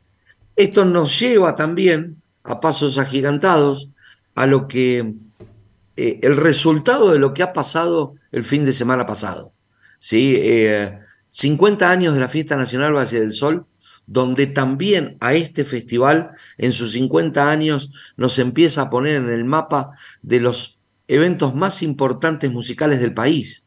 [0.57, 3.91] Esto nos lleva también a pasos agigantados
[4.35, 5.15] a lo que
[5.97, 9.53] eh, el resultado de lo que ha pasado el fin de semana pasado.
[9.99, 10.41] ¿sí?
[11.29, 13.67] 50 eh, años de la Fiesta Nacional Valle del Sol
[14.07, 19.45] donde también a este festival en sus 50 años nos empieza a poner en el
[19.45, 19.91] mapa
[20.23, 23.67] de los eventos más importantes musicales del país.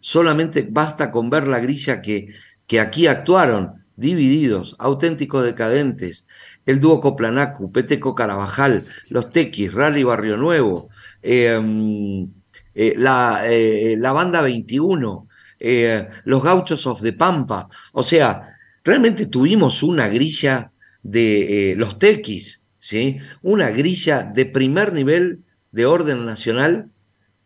[0.00, 2.32] Solamente basta con ver la grilla que,
[2.66, 6.26] que aquí actuaron, Divididos, Auténticos Decadentes,
[6.70, 10.88] el dúo Coplanacu, Peteco Carabajal, Los Tequis, Rally Barrio Nuevo,
[11.22, 12.28] em,
[12.74, 15.26] eh, la, eh, la, Banda 21,
[15.58, 17.68] eh, Los Gauchos of the Pampa.
[17.92, 23.18] O sea, realmente tuvimos una grilla de los tequis, ¿sí?
[23.42, 25.40] una grilla de primer nivel
[25.72, 26.90] de orden nacional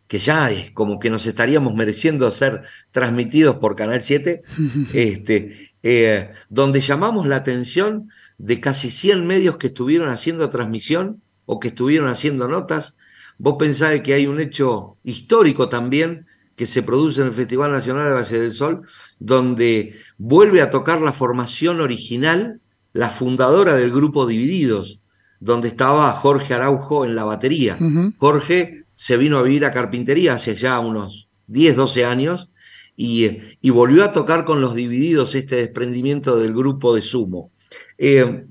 [0.07, 4.43] que ya es como que nos estaríamos mereciendo ser transmitidos por Canal 7,
[4.93, 11.59] este, eh, donde llamamos la atención de casi 100 medios que estuvieron haciendo transmisión o
[11.59, 12.97] que estuvieron haciendo notas.
[13.37, 18.07] Vos pensás que hay un hecho histórico también que se produce en el Festival Nacional
[18.07, 18.81] de Valle del Sol,
[19.19, 22.61] donde vuelve a tocar la formación original,
[22.93, 25.01] la fundadora del grupo Divididos,
[25.39, 27.77] donde estaba Jorge Araujo en la batería.
[28.17, 32.49] Jorge se vino a vivir a Carpintería hace ya unos 10, 12 años
[32.95, 37.51] y, y, volvió a tocar con los Divididos este desprendimiento del grupo de Sumo.
[37.97, 38.45] Eh,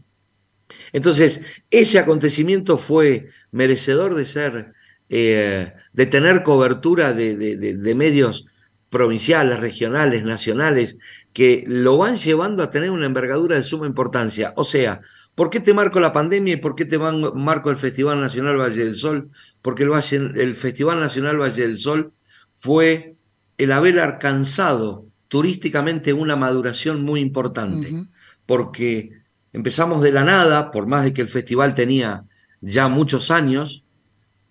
[0.92, 4.74] entonces, ese acontecimiento fue merecedor de ser
[5.10, 8.46] eh, de tener cobertura de, medios
[8.88, 10.96] provinciales, regionales, nacionales,
[11.32, 14.54] que lo van llevando a tener una envergadura de suma importancia.
[14.56, 15.02] O sea,
[15.34, 18.82] ¿por qué te marco la pandemia y por qué te marco el Festival Nacional Valle
[18.82, 19.30] del Sol?
[19.60, 22.12] Porque el, el Festival Nacional Valle del Sol
[22.54, 23.16] fue
[23.58, 28.06] el haber alcanzado turísticamente una maduración muy importante,
[28.46, 29.12] porque
[29.54, 32.24] empezamos de la nada, por más de que el festival tenía
[32.60, 33.84] ya muchos años,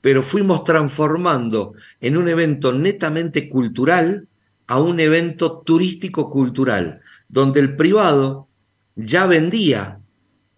[0.02, 4.28] pero fuimos transformando en un evento netamente cultural
[4.66, 8.48] a un evento turístico-cultural, donde el privado
[8.96, 10.00] ya vendía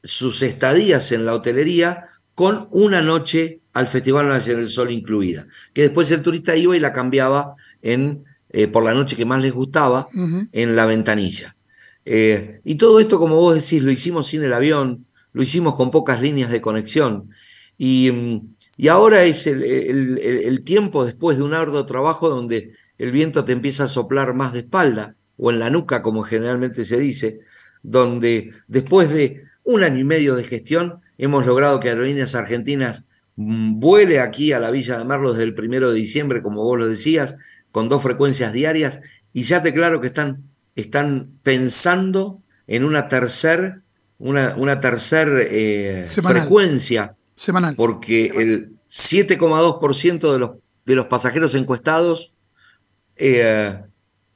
[0.04, 2.06] sus estadías en la hotelería
[2.36, 6.80] con una noche al Festival Nacional del Sol incluida, que después el turista iba y
[6.80, 10.08] la cambiaba en, eh, por la noche que más les gustaba
[10.52, 11.56] en la ventanilla.
[12.06, 15.92] Eh, y todo esto, como vos decís, lo hicimos sin el avión, lo hicimos con
[15.92, 17.30] pocas líneas de conexión.
[17.78, 23.46] Y mm, y ahora es el, tiempo después de un arduo trabajo donde el viento
[23.46, 27.40] te empieza a soplar más de espalda o en la nuca, como generalmente se dice,
[27.84, 33.06] donde después de un año y medio de gestión hemos logrado que Aerolíneas Argentinas
[33.38, 36.78] mm, vuele aquí a la Villa de Merlo desde el primero de diciembre, como vos
[36.78, 37.38] lo decías,
[37.72, 39.00] con dos frecuencias diarias,
[39.32, 40.44] y ya te claro que están,
[40.76, 43.82] están pensando en una tercer,
[44.18, 47.16] una, una tercer eh, frecuencia.
[47.36, 47.76] Semanal.
[47.76, 50.52] Porque el 7,2% de los,
[50.86, 52.34] de los pasajeros encuestados
[53.18, 53.82] eh,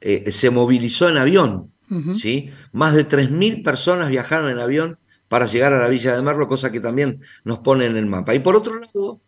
[0.01, 1.71] eh, se movilizó en avión.
[2.13, 2.51] ¿sí?
[2.71, 6.71] Más de 3.000 personas viajaron en avión para llegar a la Villa de Merlo, cosa
[6.71, 8.35] que también nos pone en el mapa.
[8.35, 9.21] Y por otro lado,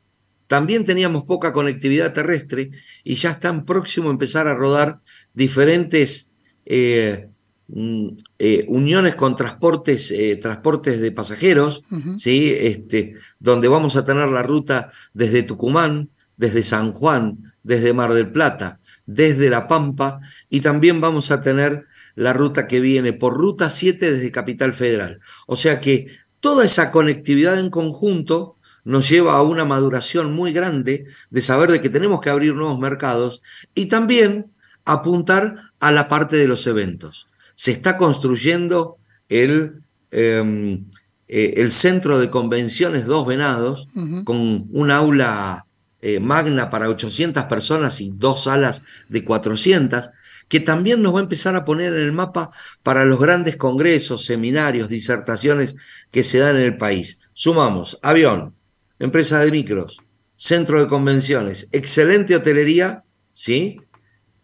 [0.48, 2.72] también teníamos poca conectividad terrestre
[3.04, 5.00] y ya están próximos a empezar a rodar
[5.34, 6.31] diferentes
[6.66, 7.30] eh,
[7.68, 8.08] mm,
[8.40, 11.84] eh, uniones con transportes, eh, transportes de pasajeros,
[12.18, 12.54] ¿sí?
[12.58, 18.32] este, donde vamos a tener la ruta desde Tucumán, desde San Juan, desde Mar del
[18.32, 21.86] Plata, desde La Pampa y también vamos a tener
[22.16, 25.20] la ruta que viene por Ruta 7 desde Capital Federal.
[25.48, 26.08] O sea que
[26.40, 31.82] toda esa conectividad en conjunto nos lleva a una maduración muy grande de saber de
[31.82, 33.42] que tenemos que abrir nuevos mercados
[33.76, 34.51] y también
[34.86, 37.28] apuntar a la parte de los eventos.
[37.56, 38.98] Se está construyendo
[39.30, 40.86] el, em,
[41.28, 43.88] eh, el centro de convenciones Dos Venados
[44.26, 45.66] con un aula
[46.02, 50.10] eh, magna para 800 personas y dos salas de 400
[50.52, 52.52] que también nos va a empezar a poner en el mapa
[52.84, 55.78] para los grandes congresos, seminarios, disertaciones
[56.12, 57.22] que se dan en el país.
[57.32, 58.54] Sumamos avión,
[59.00, 60.02] empresa de micros,
[60.36, 63.80] centro de convenciones, excelente hotelería, ¿sí?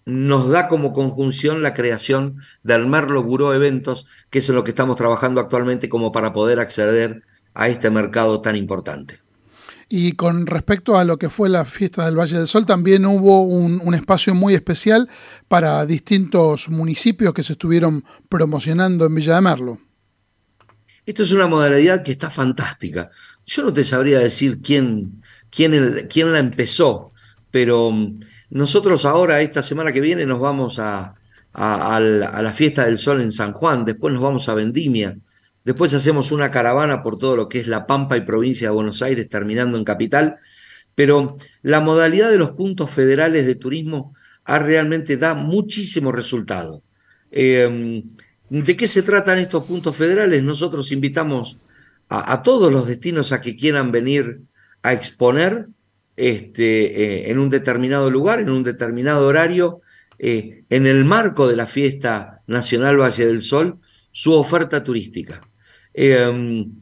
[0.08, 4.72] Nos da como conjunción la creación del Merlo Buró Eventos, que es en lo que
[4.72, 9.20] estamos trabajando actualmente como para poder acceder a este mercado tan importante.
[9.90, 13.44] Y con respecto a lo que fue la fiesta del Valle del Sol, también hubo
[13.44, 15.10] un, espacio muy especial
[15.50, 19.82] para distintos municipios que se estuvieron promocionando en Villa de Merlo.
[21.06, 23.10] Esto es una modalidad que está fantástica.
[23.46, 27.12] Yo no te sabría decir quién, quién, quién la empezó,
[27.52, 28.20] pero mm,
[28.50, 31.16] nosotros ahora, esta semana que viene, nos vamos a,
[31.54, 35.18] a, la fiesta del sol en San Juan, después nos vamos a Vendimia,
[35.68, 39.02] Después hacemos una caravana por todo lo que es La Pampa y provincia de Buenos
[39.02, 40.38] Aires, terminando en Capital.
[40.96, 46.84] Pero la modalidad de los puntos federales de turismo ha realmente da muchísimo resultado.
[47.32, 48.02] Em,
[48.50, 50.42] ¿De qué se tratan estos puntos federales?
[50.42, 51.58] Nosotros invitamos
[52.08, 54.40] a, todos los destinos a que quieran venir
[54.84, 55.68] a exponer
[56.18, 59.82] este, eh, en un determinado lugar, en un determinado horario,
[60.20, 63.78] eh, en el marco de la fiesta nacional Valle del Sol,
[64.12, 65.48] su oferta turística.
[65.94, 66.74] Em,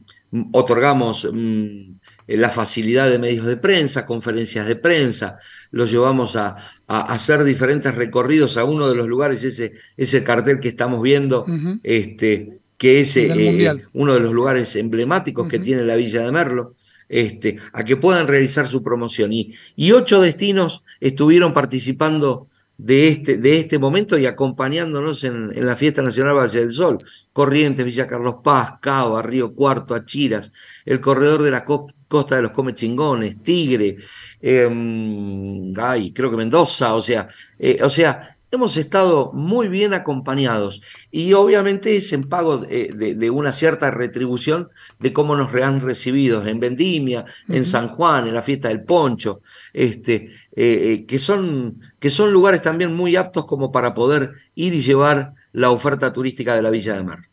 [0.52, 1.96] otorgamos mm,
[2.28, 5.38] la facilidad de medios de prensa, conferencias de prensa,
[5.70, 6.56] los llevamos a,
[6.86, 11.46] hacer diferentes recorridos a uno de los lugares, ese, ese cartel que estamos viendo,
[11.82, 16.74] este, que es eh, uno de los lugares emblemáticos que tiene la Villa de Merlo.
[17.08, 19.32] Este, a que puedan realizar su promoción.
[19.32, 22.48] Y, y ocho destinos estuvieron participando
[22.78, 26.98] de este, de este momento y acompañándonos en, la Fiesta Nacional Valle del Sol.
[27.32, 30.52] Corrientes, Villa Carlos Paz, Cava, Río Cuarto, Achiras,
[30.84, 33.96] el corredor de la costa de los Comechingones, Tigre,
[34.40, 37.28] eh, ay, creo que Mendoza, o sea,
[37.58, 43.52] eh, o sea, hemos estado muy bien acompañados y obviamente es en pago de, una
[43.52, 44.68] cierta retribución
[44.98, 49.40] de cómo nos han recibido en Vendimia, en San Juan, en la fiesta del Poncho,
[49.72, 54.74] este, eh, eh, que, son, que son lugares también muy aptos como para poder ir
[54.74, 57.28] y llevar la oferta turística de la Villa de Mar.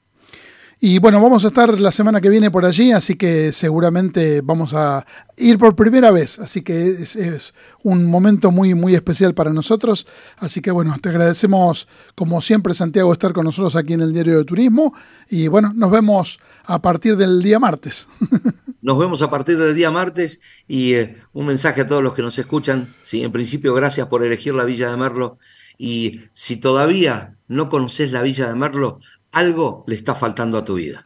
[0.85, 4.73] Y bueno, vamos a estar la semana que viene por allí, así que seguramente vamos
[4.73, 5.05] a
[5.37, 7.53] ir por primera vez, así que es,
[7.83, 10.05] un momento muy, muy especial para nosotros.
[10.35, 14.37] Así que bueno, te agradecemos como siempre Santiago estar con nosotros aquí en el Diario
[14.37, 14.93] de Turismo
[15.29, 18.09] y bueno, nos vemos a partir del día martes.
[18.81, 22.21] Nos vemos a partir del día martes y eh, un mensaje a todos los que
[22.21, 22.93] nos escuchan.
[23.01, 25.37] Sí, en principio, gracias por elegir la Villa de Merlo.
[25.77, 28.99] Y si todavía no conoces la Villa de Merlo,
[29.33, 31.03] algo le está faltando a tu vida.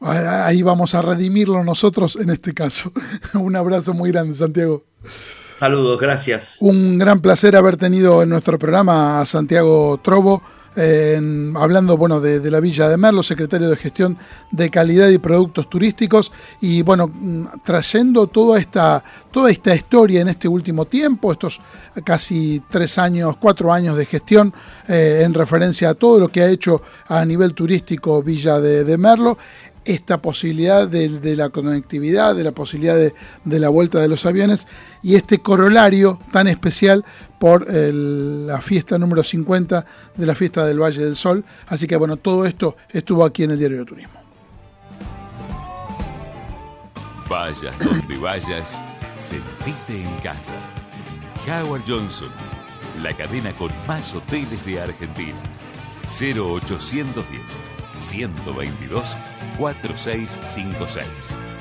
[0.00, 2.92] Ahí vamos a redimirlo nosotros en este caso.
[3.34, 4.84] Un abrazo muy grande, Santiago.
[5.58, 6.56] Saludos, gracias.
[6.60, 10.40] Un gran placer haber tenido en nuestro programa a Santiago Trobo
[11.56, 14.16] hablando bueno, de, la Villa de Merlo, secretario de Gestión
[14.50, 20.28] de Calidad y Productos Turísticos, y bueno, mm, trayendo toda esta, toda esta historia en
[20.28, 21.60] este último tiempo, estos
[22.04, 24.54] casi tres años, cuatro años de gestión
[24.86, 29.36] eh, en referencia a todo lo que ha hecho a nivel turístico Villa de Merlo
[29.88, 34.66] esta posibilidad de, la conectividad, de la posibilidad de, la vuelta de los aviones
[35.02, 37.04] y este corolario tan especial
[37.38, 39.84] por la fiesta número 50
[40.16, 41.44] de la fiesta del Valle del Sol.
[41.66, 44.18] Así que bueno, todo esto estuvo aquí en el Diario de Turismo.
[47.28, 48.80] Vayas donde vayas,
[49.16, 50.54] sentite en casa.
[51.46, 52.30] Howard Johnson,
[53.02, 55.38] la cadena con más hoteles de Argentina.
[56.06, 57.60] 0810
[57.98, 59.16] 122
[59.58, 61.57] 4656.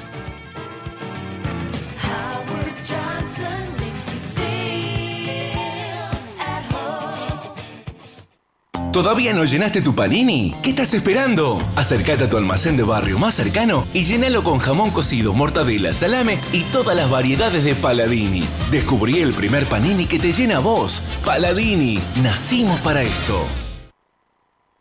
[8.97, 10.53] ¿Todavía no llenaste tu panini?
[10.63, 11.59] ¿Qué estás esperando?
[11.75, 16.39] Acércate a tu almacén de barrio más cercano y llénalo con jamón cocido, mortadela, salame
[16.51, 18.41] y todas las variedades de Paladini.
[18.71, 21.03] Descubrí el primer panini que te llena a vos.
[21.23, 23.39] Paladini, nacimos para esto.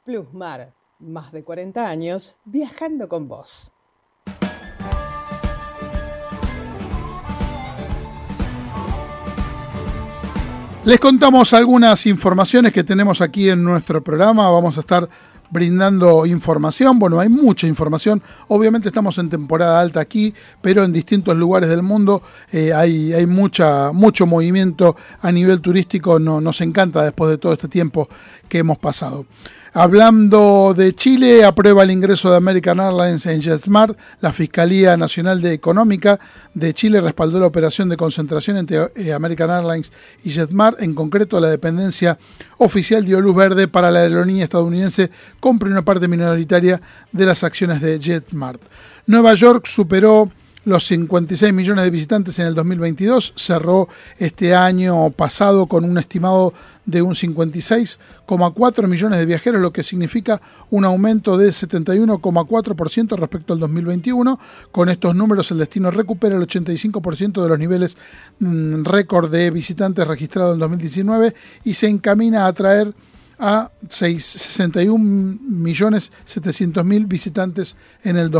[0.05, 3.73] Plusmar más de 40 años viajando con vos.
[10.85, 14.51] Les contamos algunas informaciones que tenemos aquí en nuestro programa.
[14.51, 15.09] Vamos a estar
[15.51, 16.99] brindando información.
[16.99, 18.23] Bueno, hay mucha información.
[18.49, 23.27] Obviamente estamos en temporada alta aquí, pero en distintos lugares del mundo eh, hay, hay
[23.27, 26.19] mucha, mucho movimiento a nivel turístico.
[26.19, 28.09] No, nos encanta después de todo este tiempo
[28.49, 29.27] que hemos pasado.
[29.73, 33.97] Hablando de Chile, aprueba el ingreso de American Airlines en JetSmart.
[34.21, 36.19] La Fiscalía Nacional de Económica
[36.55, 39.93] de Chile respaldó la operación de concentración entre eh, American Airlines
[40.25, 40.83] y JetSmart.
[40.83, 42.19] En concreto, la dependencia
[42.59, 47.81] oficial dio luz verde para la aerolínea estadounidense compre una parte minoritaria de las acciones
[47.81, 48.61] de JetSmart.
[49.07, 50.33] Nueva York superó
[50.65, 53.89] los 56 millones de visitantes en el 2022, cerró
[54.19, 56.53] este año pasado con un estimado
[56.85, 60.41] de un 56,4 millones de viajeros, lo que significa
[60.71, 64.39] un aumento de 71,4% respecto al 2021.
[64.73, 67.97] Con estos números el destino recupera el 85% de los niveles
[68.41, 71.35] mm, récord de visitantes registrados en 2019
[71.65, 72.93] y se encamina a atraer
[73.39, 74.99] a 61
[75.49, 78.31] millones 700 mil visitantes en el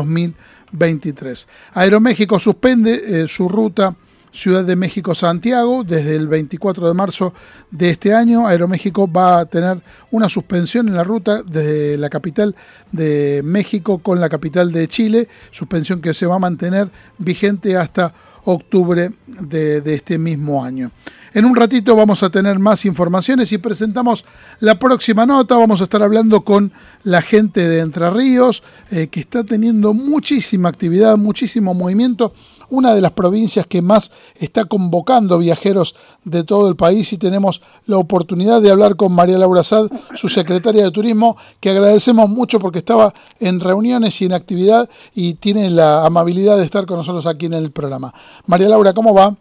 [0.73, 1.49] 2023.
[1.75, 3.95] Aeroméxico suspende eh, su ruta
[4.33, 5.85] Ciudad de México-Santiago.
[5.85, 7.35] Desde el 24 de marzo
[7.71, 12.55] de este año, Aeroméxico va a tener una suspensión en la ruta desde la capital
[12.93, 18.15] de México con la capital de Chile, suspensión que se va a mantener vigente hasta
[18.45, 20.91] octubre de, este mismo año.
[21.33, 24.25] En un ratito vamos a tener más informaciones y presentamos
[24.59, 25.57] la próxima nota.
[25.57, 26.73] Vamos a estar hablando con
[27.05, 32.33] la gente de Entre Ríos, eh, que está teniendo muchísima actividad, muchísimo movimiento
[32.71, 37.61] una de las provincias que más está convocando viajeros de todo el país y tenemos
[37.87, 42.61] la oportunidad de hablar con María Laura Sad, su secretaria de Turismo, que agradecemos mucho
[42.61, 47.27] porque estaba en reuniones y en actividad y tiene la amabilidad de estar con nosotros
[47.27, 48.15] aquí en el programa.
[48.47, 49.37] María Laura, ¿cómo va?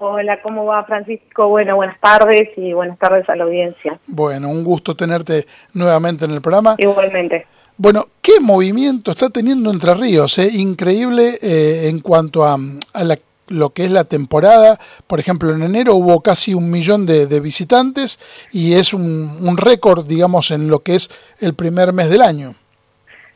[0.00, 1.48] Hola, ¿cómo va Francisco?
[1.48, 3.98] Bueno, buenas tardes y buenas tardes a la audiencia.
[4.06, 6.76] Bueno, un gusto tenerte nuevamente en el programa.
[6.78, 7.46] Igualmente.
[7.76, 10.38] Bueno, ¿qué movimiento está teniendo Entre Ríos?
[10.38, 10.50] Eh?
[10.52, 12.56] Increíble eh, en cuanto a,
[13.48, 14.78] lo que es la temporada.
[15.08, 18.20] Por ejemplo, en enero hubo casi un millón de, visitantes
[18.52, 22.54] y es un, récord, digamos, en lo que es el primer mes del año.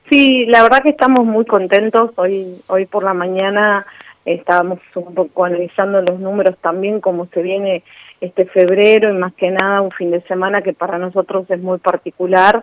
[0.09, 2.11] Sí, la verdad que estamos muy contentos.
[2.17, 3.85] Hoy, hoy por la mañana
[4.25, 7.83] estábamos un poco analizando los números también, cómo se viene
[8.21, 11.79] este febrero y más que nada un fin de semana que para nosotros es muy
[11.79, 12.63] particular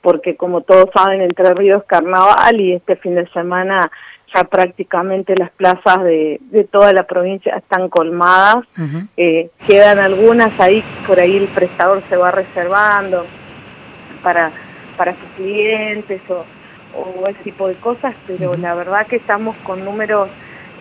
[0.00, 3.90] porque como todos saben, Entre Ríos carnaval y este fin de semana
[4.34, 6.40] ya prácticamente las plazas de,
[6.70, 8.64] toda la provincia están colmadas.
[9.16, 13.26] Eh, quedan algunas ahí, por ahí el prestador se va reservando
[14.22, 14.52] para,
[14.96, 16.44] para sus clientes o,
[16.96, 20.28] o ese tipo de cosas, pero la verdad que estamos con números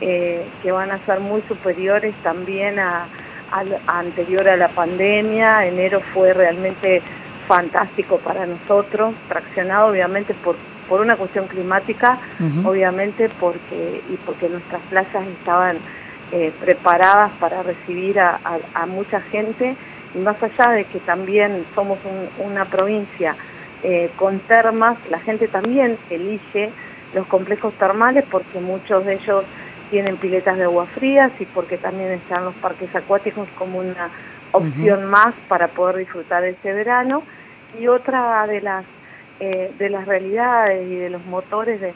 [0.02, 3.06] eh, que van a ser muy superiores también a,
[3.52, 5.66] a anterior a la pandemia.
[5.66, 7.02] Enero fue realmente
[7.48, 10.56] fantástico para nosotros, traccionado obviamente por,
[10.88, 12.20] por una cuestión climática,
[12.64, 15.78] obviamente porque, y porque nuestras plazas estaban
[16.32, 18.40] eh, preparadas para recibir a,
[18.88, 19.76] mucha gente,
[20.14, 21.98] y más allá de que también somos
[22.38, 23.36] una provincia
[23.82, 26.70] eh, con termas, la gente también elige
[27.16, 29.44] los complejos termales porque muchos de ellos
[29.90, 34.10] tienen piletas de agua frías y porque también están los parques acuáticos como una
[34.52, 37.24] opción más para poder disfrutar ese verano
[37.80, 38.86] y otra de las,
[39.40, 41.94] eh, de las realidades y de los motores de,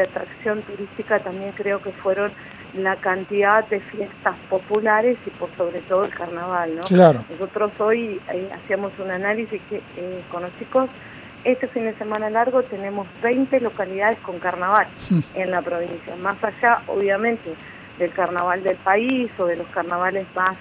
[0.00, 2.32] atracción turística también creo que fueron
[2.74, 6.84] la cantidad de fiestas populares y por sobre todo el carnaval, ¿no?
[6.84, 7.22] Claro.
[7.30, 10.88] Nosotros hoy eh, hacíamos un análisis que, eh, con los chicos,
[11.44, 15.20] este fin de semana largo tenemos 20 localidades con carnaval mm.
[15.34, 17.54] en la provincia, más allá obviamente
[17.98, 20.56] del carnaval del país o de los carnavales más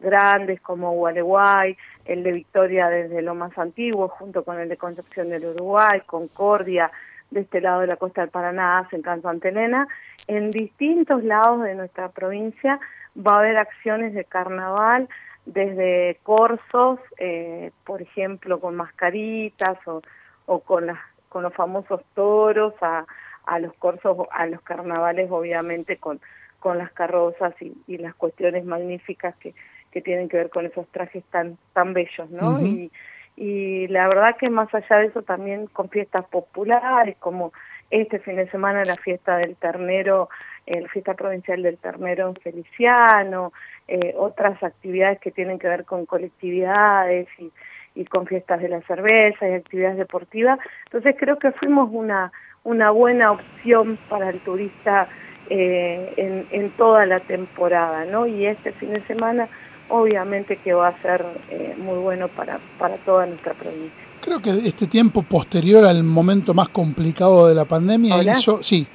[0.00, 5.28] grandes como Gualeguay, el de Victoria desde lo más antiguo, junto con el de Concepción
[5.28, 6.90] del Uruguay, Concordia,
[7.30, 9.86] de este lado de la costa del Paraná hacen Canto Antelena.
[10.26, 12.78] En distintos lados de nuestra provincia
[13.16, 15.08] va a haber acciones de carnaval,
[15.46, 20.02] desde corsos, eh, por ejemplo, con mascaritas o,
[20.46, 23.04] o con, las, con los famosos toros, a,
[23.46, 26.20] a los corsos, a los carnavales, obviamente, con,
[26.60, 29.54] con las carrozas y, y las cuestiones magníficas que,
[29.90, 32.60] que tienen que ver con esos trajes tan, tan bellos, ¿no?
[32.60, 32.90] y,
[33.36, 37.52] y la verdad que más allá de eso también con fiestas populares, como
[37.90, 40.28] este fin de semana la fiesta del ternero,
[40.66, 43.52] eh, la fiesta provincial del ternero en Feliciano,
[43.88, 47.50] eh, otras actividades que tienen que ver con colectividades y,
[47.94, 50.58] y con fiestas de la cerveza y actividades deportivas.
[50.86, 52.32] Entonces creo que fuimos una,
[52.64, 55.08] una buena opción para el turista
[55.50, 58.26] eh, en, en toda la temporada, ¿no?
[58.26, 59.48] Y este fin de semana
[59.88, 63.90] obviamente que va a ser eh, muy bueno para, para toda nuestra provincia.
[64.22, 68.32] Creo que este tiempo posterior al momento más complicado de la pandemia Hola.
[68.38, 68.62] hizo...
[68.62, 68.86] Sí,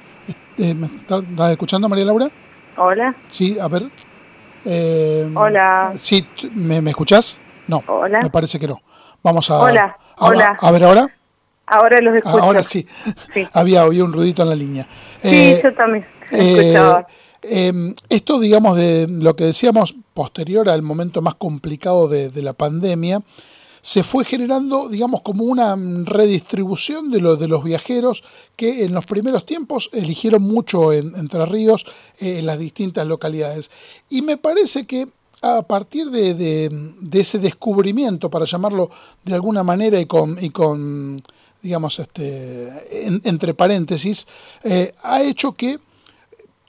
[0.58, 2.28] eh, ¿me está- ¿estás escuchando María Laura?
[2.76, 3.14] Hola.
[3.30, 3.82] Sí, a ver.
[4.64, 5.92] Eh, Hola.
[6.00, 7.38] Sí, ¿me, me escuchás?
[7.68, 8.20] No, Hola.
[8.22, 8.80] me parece que no.
[9.22, 9.58] Vamos a...
[9.60, 10.56] Hola, a- hola.
[10.60, 11.14] A, ver ahora.
[11.66, 12.38] Ahora los escucho.
[12.42, 12.86] Ahora sí.
[13.52, 14.88] Había, había un ruidito en la línea.
[15.22, 17.06] Sí, Eh, yo también eh, escuchaba.
[17.42, 22.52] eh, esto, digamos, de lo que decíamos posterior al momento más complicado de, de la
[22.54, 23.20] pandemia,
[23.82, 28.22] se fue generando, digamos, como una redistribución de, lo, de los viajeros
[28.56, 31.84] que en los primeros tiempos eligieron mucho en Entre Ríos,
[32.18, 33.70] eh, en las distintas localidades.
[34.10, 35.06] Y me parece que
[35.42, 38.90] a partir de, de- ese descubrimiento, para llamarlo
[39.24, 41.22] de alguna manera y con, y con
[41.62, 42.68] digamos, este,
[43.06, 44.26] en- entre paréntesis,
[44.62, 45.78] eh, ha hecho que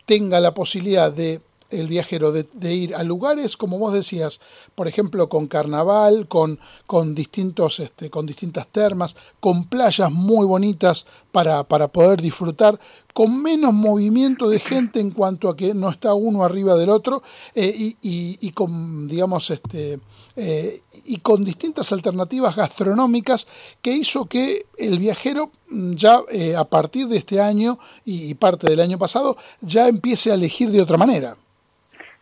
[0.06, 4.40] tenga la posibilidad de el viajero de, ir a lugares, como vos decías,
[4.76, 11.06] por ejemplo, con carnaval, con, con distintos, este, con distintas termas, con playas muy bonitas
[11.32, 12.80] para, para poder disfrutar,
[13.14, 17.22] con menos movimiento de gente en cuanto a que no está uno arriba del otro,
[17.56, 20.00] eh, y, y- y con, digamos, este,
[20.36, 23.46] eh, y con distintas alternativas gastronómicas
[23.82, 28.70] que hizo que el viajero mm, ya eh, a partir de este año y parte
[28.70, 31.36] del año pasado ya empiece a elegir de otra manera.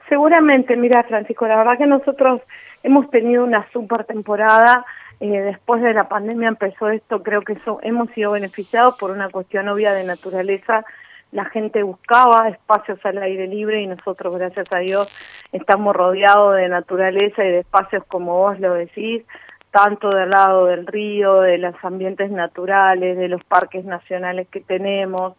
[0.09, 2.41] Seguramente, mira Francisco, la verdad que nosotros
[2.83, 4.85] hemos tenido una super temporada,
[5.19, 9.67] eh, después de la pandemia empezó esto, creo que hemos sido beneficiados por una cuestión
[9.67, 10.85] obvia de naturaleza,
[11.31, 15.09] la gente buscaba espacios al aire libre y nosotros, gracias a Dios,
[15.51, 19.23] estamos rodeados de naturaleza y de espacios como vos lo decís,
[19.71, 25.33] tanto del lado del río, de los ambientes naturales, de los parques nacionales que tenemos,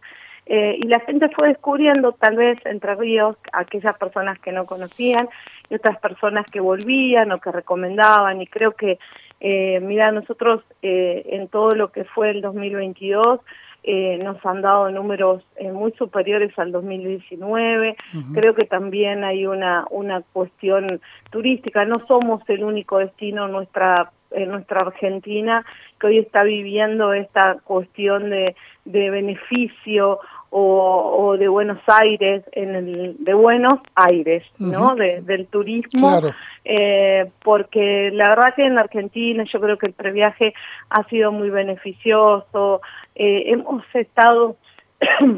[0.51, 5.29] eh, y la gente fue descubriendo tal vez entre ríos aquellas personas que no conocían
[5.69, 8.41] y otras personas que volvían o que recomendaban.
[8.41, 8.97] Y creo que
[9.39, 13.41] eh, mira nosotros eh, en todo lo que fue el 2022
[13.83, 17.95] eh, nos han dado números muy superiores al 2019
[18.33, 21.85] creo que también hay una una cuestión turística.
[21.85, 25.65] No somos el único destino en nuestra en nuestra Argentina
[25.99, 30.19] que hoy está viviendo esta cuestión de, de beneficio
[30.51, 34.95] o, o de Buenos Aires, en el, de Buenos Aires, ¿no?
[34.95, 36.33] De- del turismo, Claro.
[36.65, 40.53] eh, porque la verdad que en la Argentina yo creo que el previaje
[40.89, 42.81] ha sido muy beneficioso,
[43.15, 44.55] eh, hemos estado,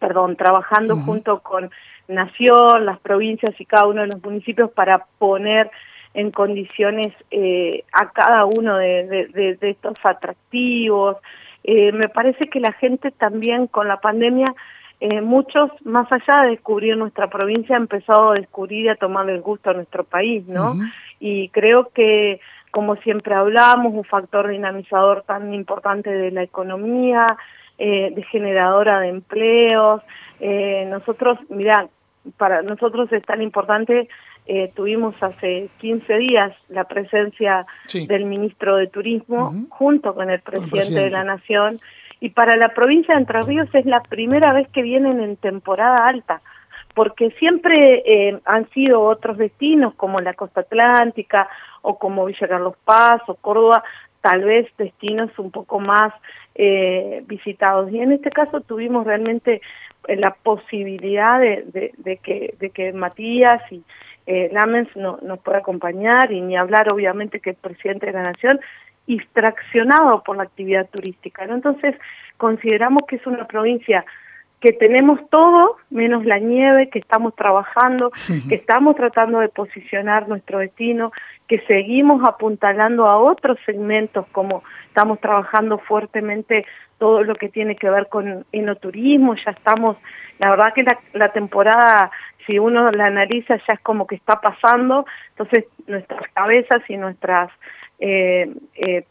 [0.00, 1.70] perdón, trabajando junto con
[2.08, 5.70] Nación, las provincias y cada uno de los municipios para poner
[6.14, 11.18] en condiciones eh, a cada uno de, de- de- de estos atractivos.
[11.64, 14.54] Eh, me parece que la gente también con la pandemia,
[15.00, 19.34] eh, muchos, más allá de descubrir nuestra provincia, han empezado a descubrir y a tomarle
[19.34, 20.74] el gusto a nuestro país, ¿no?
[21.20, 22.40] Y creo que,
[22.70, 27.36] como siempre hablamos, un factor dinamizador tan importante de la economía,
[27.76, 30.02] eh, de generadora de empleos.
[30.40, 31.88] Nosotros, mira,
[32.36, 34.08] para nosotros es tan importante,
[34.48, 38.06] eh, tuvimos hace 15 días la presencia Sí.
[38.06, 41.22] del ministro de Turismo junto con el presidente, de la.
[41.24, 41.80] Nación
[42.20, 46.06] y para la provincia de Entre Ríos es la primera vez que vienen en temporada
[46.08, 46.40] alta
[46.94, 51.48] porque siempre eh, han sido otros destinos como la costa atlántica
[51.82, 53.84] o como Villa Carlos Paz o Córdoba,
[54.20, 56.12] tal vez destinos un poco más
[56.56, 57.92] eh, visitados.
[57.92, 59.60] Y en este caso tuvimos realmente
[60.08, 63.82] la posibilidad de, de- de que, de que Matías y
[64.30, 68.22] eh, Lamens no- nos pueda acompañar y ni hablar obviamente que el presidente de la
[68.24, 68.60] Nación
[69.06, 71.44] distraccionado por la actividad turística.
[71.44, 71.94] Entonces
[72.36, 74.04] consideramos que es una provincia
[74.60, 78.10] que tenemos todo menos la nieve, que estamos trabajando,
[78.48, 81.12] que estamos tratando de posicionar nuestro destino,
[81.46, 86.66] que seguimos apuntalando a otros segmentos como estamos trabajando fuertemente
[86.98, 89.96] todo lo que tiene que ver con enoturismo, ya estamos,
[90.40, 92.10] la verdad que la, temporada,
[92.44, 97.50] si uno la analiza, ya es como que está pasando, entonces nuestras cabezas y nuestras
[98.00, 99.04] eh, eh,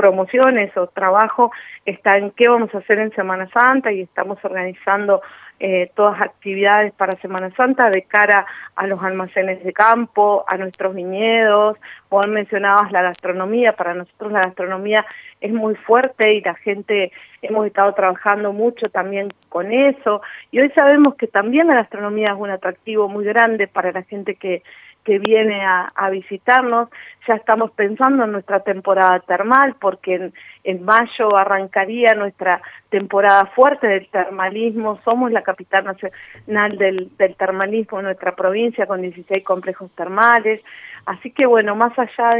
[0.00, 1.52] promociones o trabajo
[1.84, 5.20] está en qué vamos a hacer en Semana Santa y estamos organizando
[5.62, 8.46] eh, todas actividades para Semana Santa de cara
[8.76, 11.76] a los almacenes de campo, a nuestros viñedos,
[12.08, 15.04] o han mencionado la gastronomía, para nosotros la gastronomía
[15.42, 20.22] es muy fuerte y la gente hemos estado trabajando mucho también con eso.
[20.50, 24.36] Y hoy sabemos que también la gastronomía es un atractivo muy grande para la gente
[24.36, 24.62] que
[25.10, 26.88] que viene a, visitarnos.
[27.26, 30.30] Ya estamos pensando en nuestra temporada termal porque
[30.62, 35.00] en, mayo arrancaría nuestra temporada fuerte del termalismo.
[35.04, 40.60] Somos la capital nacional del, termalismo en nuestra provincia con 16 complejos termales.
[41.06, 42.36] Así que bueno, más allá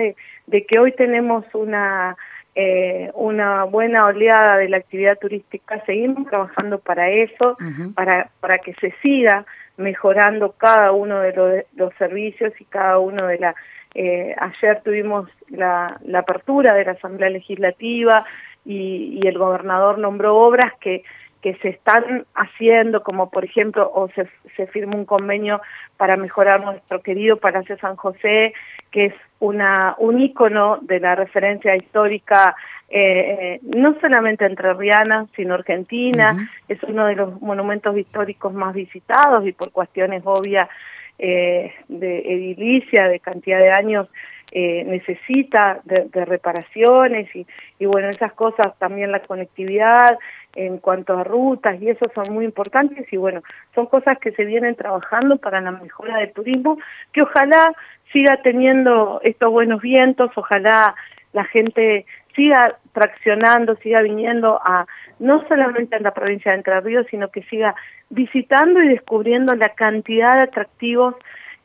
[0.46, 2.16] de, que hoy tenemos una...
[2.56, 7.56] Eh, una buena oleada de la actividad turística, seguimos trabajando para eso,
[7.94, 9.46] para, para que se siga
[9.80, 13.54] mejorando cada uno de los, servicios y cada uno de la...
[13.94, 18.24] Eh, ayer tuvimos la, apertura de la Asamblea Legislativa
[18.64, 21.02] y, el gobernador nombró obras que,
[21.42, 25.60] que se están haciendo, como por ejemplo, o se, se firmó un convenio
[25.96, 28.52] para mejorar nuestro querido Palacio San José,
[28.90, 32.54] que es una, un ícono de la referencia histórica
[32.92, 39.52] eh, no solamente entrerriana, sino argentina, es uno de los monumentos históricos más visitados y
[39.52, 40.68] por cuestiones obvias
[41.16, 44.08] eh, de edilicia, de cantidad de años,
[44.50, 47.46] eh, necesita de, reparaciones y,
[47.78, 50.18] y, bueno, esas cosas, también la conectividad
[50.54, 53.42] en cuanto a rutas y eso son muy importantes y bueno,
[53.74, 56.78] son cosas que se vienen trabajando para la mejora del turismo,
[57.12, 57.72] que ojalá
[58.12, 60.94] siga teniendo estos buenos vientos, ojalá
[61.32, 64.86] la gente siga traccionando, siga viniendo a
[65.18, 67.74] no solamente en la provincia de Entre Ríos, sino que siga
[68.08, 71.14] visitando y descubriendo la cantidad de atractivos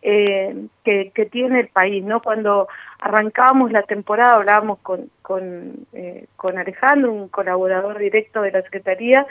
[0.08, 2.04] eh, que, tiene el país.
[2.04, 2.22] ¿no?
[2.22, 2.68] Cuando
[3.00, 9.26] arrancábamos la temporada hablábamos con, con, eh, Alejandro, un colaborador directo de la Secretaría,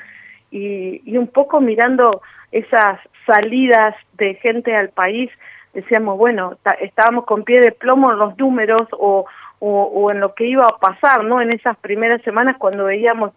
[0.50, 5.30] y, un poco mirando esas salidas de gente al país,
[5.74, 9.26] decíamos, bueno, estábamos con pie de plomo en los números o,
[9.60, 11.40] o, en lo que iba a pasar, ¿no?
[11.40, 13.32] En esas primeras semanas cuando veíamos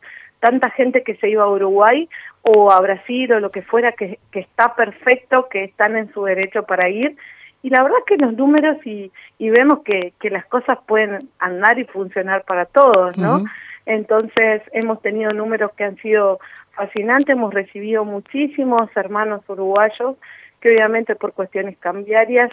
[0.48, 2.08] tanta gente que se iba a Uruguay
[2.42, 6.64] o a Brasil o lo que fuera, que, está perfecto, que están en su derecho
[6.64, 7.18] para ir.
[7.64, 12.46] Y la verdad que los números y, vemos que, las cosas pueden andar y funcionar
[12.46, 13.44] para todos, ¿no?
[13.86, 16.40] Entonces hemos tenido números que han sido
[16.72, 20.16] fascinantes, hemos recibido muchísimos hermanos uruguayos
[20.62, 22.52] que obviamente por cuestiones cambiarias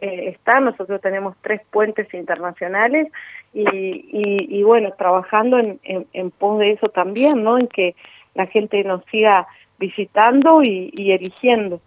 [0.00, 3.08] eh, está, nosotros tenemos tres puentes internacionales
[3.52, 7.56] y, bueno, trabajando en, en, pos de eso también, ¿no?
[7.56, 7.94] En que
[8.34, 9.46] la gente nos siga
[9.78, 11.80] visitando y, eligiendo.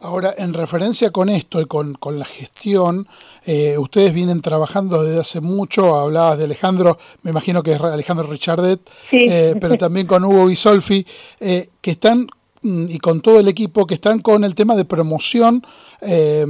[0.00, 3.06] Ahora, en referencia con esto y con, la gestión,
[3.46, 8.26] eh, ustedes vienen trabajando desde hace mucho, hablabas de Alejandro, me imagino que es Alejandro
[8.26, 8.80] Richardet,
[9.12, 11.06] eh, pero también con Hugo Guisolfi,
[11.38, 12.26] que están
[12.62, 15.66] y con todo el equipo que están con el tema de promoción,
[16.00, 16.46] eh,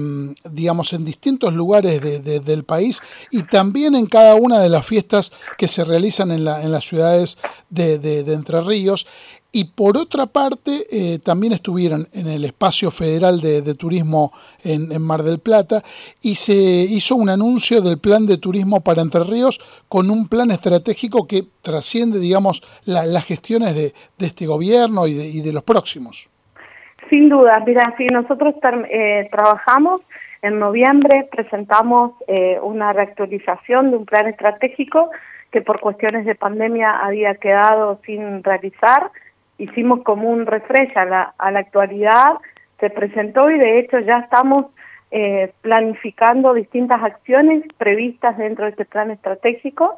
[0.51, 3.01] digamos, en distintos lugares del país
[3.31, 6.85] y también en cada una de las fiestas que se realizan en, la, en las
[6.85, 7.39] ciudades
[7.71, 9.07] de, Entre Ríos.
[9.55, 14.33] Y por otra parte, eh, también estuvieron en el espacio federal de, turismo
[14.65, 15.83] en, Mar del Plata
[16.23, 20.51] y se hizo un anuncio del plan de turismo para Entre Ríos con un plan
[20.51, 26.31] estratégico que trasciende, digamos, las gestiones de, este gobierno y de, los próximos.
[27.11, 28.55] Sin duda, mira, si nosotros
[28.91, 30.01] eh, trabajamos
[30.41, 35.11] en noviembre, presentamos eh, una reactualización de un plan estratégico
[35.51, 39.11] que por cuestiones de pandemia había quedado sin realizar
[39.63, 42.33] hicimos como un refresh a la, actualidad,
[42.81, 44.67] se presentó y de hecho ya estamos
[45.11, 49.97] eh, planificando distintas acciones previstas dentro de este plan estratégico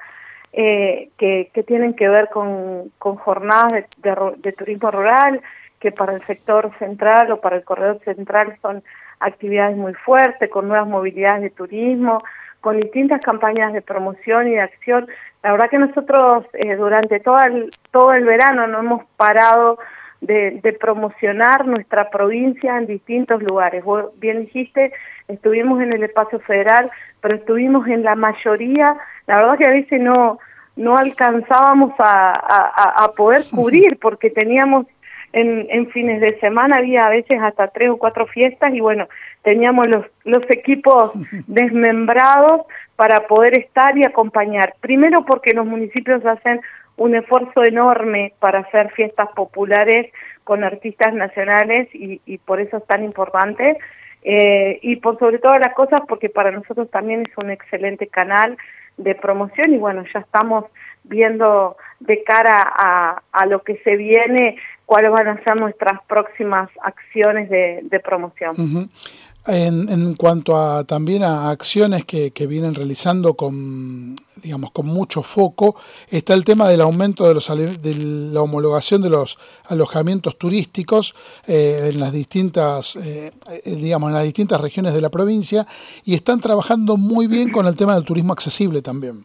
[0.53, 5.41] eh, que, tienen que ver con, jornadas de, turismo rural,
[5.81, 8.83] que para el sector central o para el corredor central son
[9.19, 12.23] actividades muy fuertes, con nuevas movilidades de turismo,
[12.61, 15.09] con distintas campañas de promoción y de acción
[15.45, 19.79] la verdad que nosotros eh, durante todo el, todo el verano no hemos parado
[20.23, 23.85] de, promocionar nuestra provincia en distintos lugares.
[23.85, 24.95] Vos bien dijiste,
[25.29, 26.91] estuvimos en el espacio federal,
[27.21, 30.39] pero estuvimos en la mayoría, la verdad que a veces no,
[30.77, 34.87] no alcanzábamos a, poder cubrir porque teníamos
[35.35, 39.09] en, fines de semana había a veces hasta tres o cuatro fiestas y bueno,
[39.43, 41.13] teníamos los, los equipos
[41.47, 42.63] desmembrados
[42.97, 44.75] para poder estar y acompañar.
[44.81, 46.61] Primero porque los municipios hacen
[46.97, 50.13] un esfuerzo enorme para hacer fiestas populares
[50.45, 53.79] con artistas nacionales y, y por eso es tan importante.
[54.27, 58.57] Eh, y por sobre todas las cosas porque para nosotros también es un excelente canal
[58.97, 60.65] de promoción y bueno, ya estamos
[61.05, 66.71] viendo de cara a, a lo que se viene cuáles van a ser nuestras próximas
[66.83, 68.91] acciones de, de promoción.
[69.47, 75.23] En, en, cuanto a también a acciones que, que, vienen realizando con digamos con mucho
[75.23, 75.77] foco
[76.09, 79.39] está el tema del aumento de los de la homologación de los
[79.69, 81.15] alojamientos turísticos
[81.47, 85.67] eh, en las distintas eh, eh, digamos en las distintas regiones de la provincia
[86.05, 89.25] y están trabajando muy bien con el tema del turismo accesible también.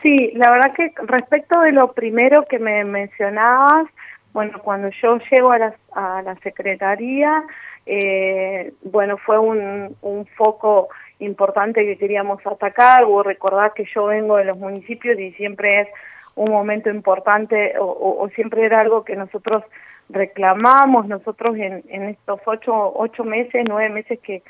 [0.00, 3.88] Sí, la verdad que respecto de lo primero que me mencionabas,
[4.32, 7.42] bueno, cuando yo llego a la, a la secretaría
[7.86, 10.88] eh, bueno, fue un, un, foco
[11.20, 15.88] importante que queríamos atacar, o recordar que yo vengo de los municipios y siempre es
[16.36, 19.64] un momento importante o, siempre era algo que nosotros
[20.08, 24.42] reclamamos, nosotros en, estos ocho, ocho meses, nueve meses que,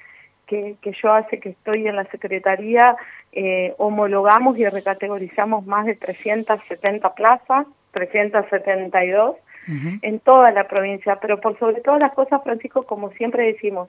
[0.47, 2.97] que, que, yo hace que estoy en la Secretaría,
[3.32, 9.37] eh, homologamos y recategorizamos más de 370 plazas, 372,
[9.67, 13.89] en toda la provincia, pero por sobre todas las cosas, Francisco, como siempre decimos,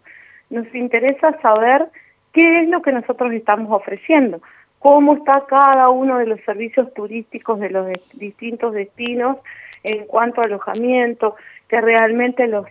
[0.50, 1.88] nos interesa saber
[2.34, 4.42] qué es lo que nosotros estamos ofreciendo,
[4.80, 9.38] cómo está cada uno de los servicios turísticos de los distintos destinos
[9.84, 11.36] en cuanto a alojamiento,
[11.68, 12.66] que realmente los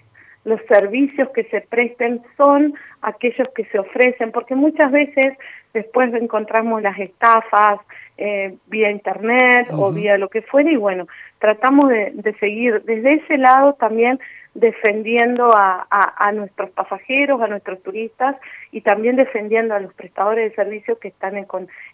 [0.47, 5.37] los servicios que se presten son aquellos que se ofrecen, porque muchas veces
[5.75, 7.81] después encontramos las estafas
[8.17, 11.09] eh, vía internet o vía lo que fuera y bueno,
[11.41, 14.21] tratamos de, de, seguir desde ese lado también
[14.57, 18.37] defendiendo a, a, a, nuestros pasajeros, a nuestros turistas
[18.73, 21.47] y también defendiendo a los prestadores de servicios que están en,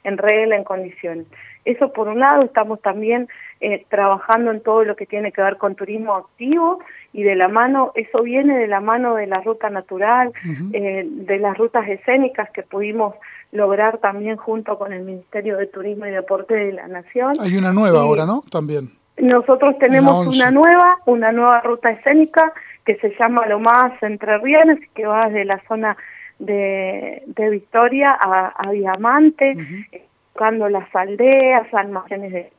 [0.04, 1.26] en regla, en condiciones.
[1.64, 3.28] Eso por un lado, estamos también
[3.60, 6.78] eh, trabajando en todo lo que tiene que ver con turismo activo
[7.12, 10.70] y de la mano, eso viene de la mano de la ruta natural, uh -huh.
[10.72, 13.14] eh, de las rutas escénicas que pudimos
[13.50, 17.36] lograr también junto con el Ministerio de Turismo y Deporte de la Nación.
[17.40, 18.42] Hay una nueva y, ahora, ¿no?
[18.50, 19.01] También.
[19.18, 22.52] Nosotros tenemos una nueva, una nueva ruta escénica
[22.84, 25.96] que se llama Lo Más Entre Ríos, que va desde la zona
[26.38, 30.00] de, de Victoria a, a Diamante, uh -huh.
[30.32, 32.50] buscando las aldeas, almacenes de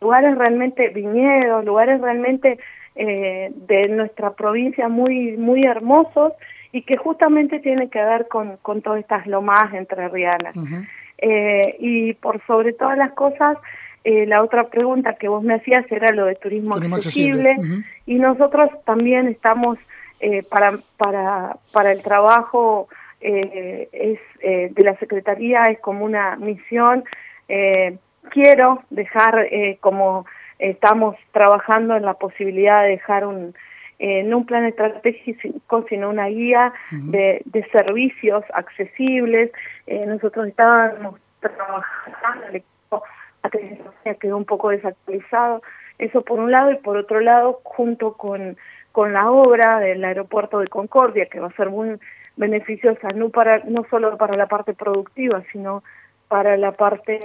[0.00, 2.58] lugares realmente viñedos, lugares realmente
[2.94, 6.32] eh, de nuestra provincia muy muy hermosos
[6.72, 10.54] y que justamente tienen que ver con, con todas estas lomas entrerrianas.
[10.56, 10.88] Uh -huh.
[11.18, 13.56] eh, y por sobre todas las cosas,
[14.04, 17.76] eh, la otra pregunta que vos me hacías era lo de turismo, turismo accesible, accesible.
[17.76, 17.84] Uh -huh.
[18.06, 19.78] y nosotros también estamos
[20.20, 22.88] eh, para, para, para el trabajo
[23.20, 24.18] eh, es
[24.74, 27.04] de la Secretaría, es como una misión.
[28.30, 29.48] quiero dejar
[29.80, 30.26] como
[30.58, 33.54] estamos trabajando en la posibilidad de dejar un,
[33.98, 37.10] eh, no un plan estratégico, sino una guía uh -huh.
[37.10, 39.50] de, de, servicios accesibles.
[39.86, 42.58] Eh, nosotros estábamos trabajando,
[43.52, 45.62] equipo quedó un poco desactualizado.
[45.98, 48.56] Eso por un lado, y por otro lado, junto con,
[48.92, 51.98] con la obra del aeropuerto de Concordia, que va a ser muy
[52.36, 55.84] beneficiosa no, para, no solo para la parte productiva, sino
[56.26, 57.20] para la parte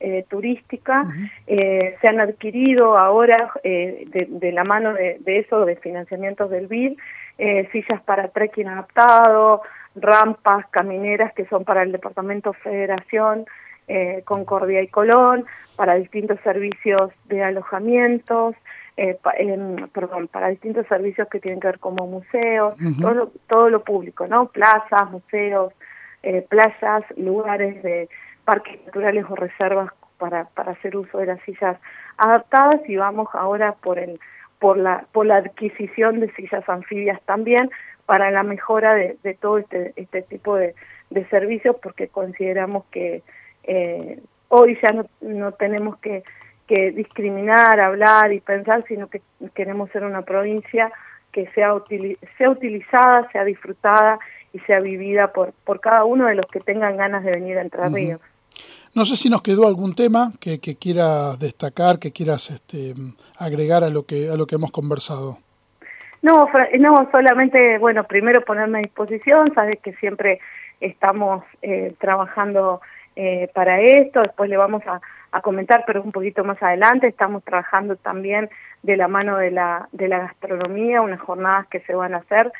[0.00, 1.02] eh, turística.
[1.02, 1.30] Uh -huh.
[1.46, 6.50] eh, se han adquirido ahora, eh, de, de, la mano de, de, eso, de financiamientos
[6.50, 6.98] del BID,
[7.38, 9.62] eh, sillas para trekking adaptado,
[9.94, 13.46] rampas, camineras que son para el Departamento Federación,
[13.88, 15.44] eh, Concordia y Colón,
[15.76, 18.54] para distintos servicios de alojamientos,
[19.22, 19.34] pa,
[19.92, 23.00] perdón, para distintos servicios que tienen que ver como museos, uh -huh.
[23.00, 24.46] todo, lo, todo lo público, ¿no?
[24.46, 25.72] Plazas, museos,
[26.48, 28.08] playas, lugares de
[28.44, 31.76] parques naturales o reservas para, para hacer uso de las sillas
[32.16, 34.20] adaptadas y vamos ahora por el
[34.58, 37.70] por la por la adquisición de sillas anfibias también
[38.06, 40.74] para la mejora de, de todo este este tipo de,
[41.10, 43.22] de, servicios porque consideramos que
[43.66, 46.22] eh, hoy ya no, no tenemos que,
[46.66, 49.20] que discriminar, hablar y pensar, sino que
[49.54, 50.92] queremos ser una provincia
[51.32, 54.18] que sea, util, sea utilizada, sea disfrutada
[54.52, 57.62] y sea vivida por, por cada uno de los que tengan ganas de venir a
[57.62, 57.94] Entre uh -huh.
[57.94, 58.20] Ríos.
[58.94, 62.94] No sé si nos quedó algún tema que, que quieras destacar, que quieras este,
[63.36, 65.38] agregar a lo que a lo que hemos conversado.
[66.22, 66.48] No,
[66.78, 70.38] no, solamente, bueno, primero ponerme a disposición, sabes que siempre
[70.80, 72.80] estamos eh, trabajando
[73.16, 75.00] eh, para esto, después le vamos a,
[75.32, 78.50] a, comentar, pero un poquito más adelante, estamos trabajando también
[78.82, 82.52] de la mano de la, de la gastronomía, unas jornadas que se van a hacer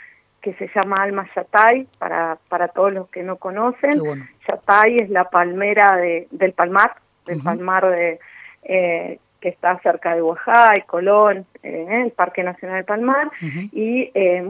[0.45, 4.03] que se llama Alma Yatay, para, para todos los que no conocen.
[4.47, 8.21] Yatay es la palmera de, del Palmar, del Palmar de,
[8.63, 13.31] eh, que está cerca de Oaxaca, Colón, eh, el Parque Nacional del Palmar,
[13.73, 14.45] y eh,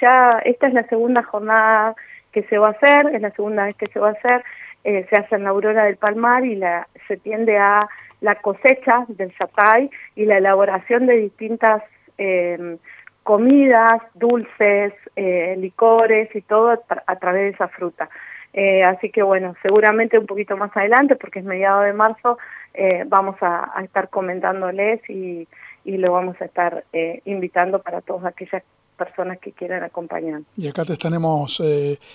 [0.00, 1.94] ya esta es la segunda jornada
[2.32, 4.42] que se va a hacer, es la segunda vez que se va a hacer,
[4.84, 6.60] se hace en la Aurora del Palmar y
[7.08, 7.88] se tiende a
[8.20, 11.82] la cosecha del Yatay y la elaboración de distintas
[13.24, 18.08] comidas, dulces, eh, licores y todo a, través de esa fruta.
[18.52, 22.38] Eh, así que bueno, seguramente un poquito más adelante, porque es mediado de marzo,
[22.74, 25.48] eh, vamos a, estar comentándoles y,
[25.84, 26.84] y, lo vamos a estar
[27.24, 28.62] invitando para todas aquellas
[28.96, 30.40] personas que quieran acompañar.
[30.56, 31.62] Y acá te estaremos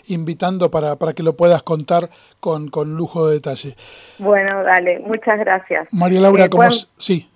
[0.07, 2.09] invitando para, para que lo puedas contar
[2.39, 3.75] con, con lujo de detalle.
[4.17, 5.87] Bueno, dale, muchas gracias.
[5.91, 6.69] María Laura, ¿cómo?
[6.97, 7.29] Sí.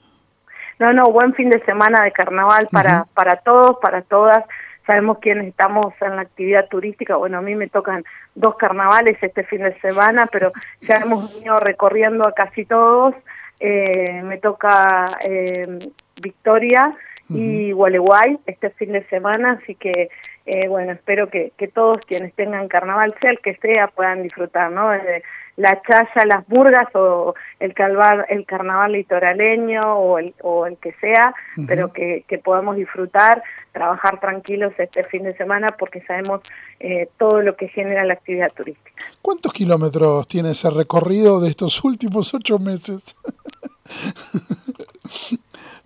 [0.79, 4.43] No, no, buen fin de semana de carnaval para, para todos, para todas.
[4.85, 7.15] Sabemos quiénes estamos en la actividad turística.
[7.15, 8.03] Bueno, a mí me tocan
[8.35, 13.15] dos carnavales este fin de semana, pero ya hemos venido recorriendo a casi todos.
[13.59, 15.05] Eh, me toca
[17.35, 20.09] eh, Victoria y Gualeguay este fin de semana, así que
[20.45, 24.71] eh, bueno, espero que, que, todos quienes tengan carnaval, sea el que sea, puedan disfrutar,
[24.71, 24.89] ¿no?
[24.89, 25.23] Desde,
[25.55, 30.93] la chaya, las burgas o el, calvar, el carnaval litoraleño o el, o el que
[30.93, 31.33] sea,
[31.67, 36.41] pero que, que, podamos disfrutar, trabajar tranquilos este fin de semana porque sabemos
[36.79, 39.03] eh, todo lo que genera la actividad turística.
[39.21, 43.15] ¿Cuántos kilómetros tiene ese recorrido de estos últimos ocho meses?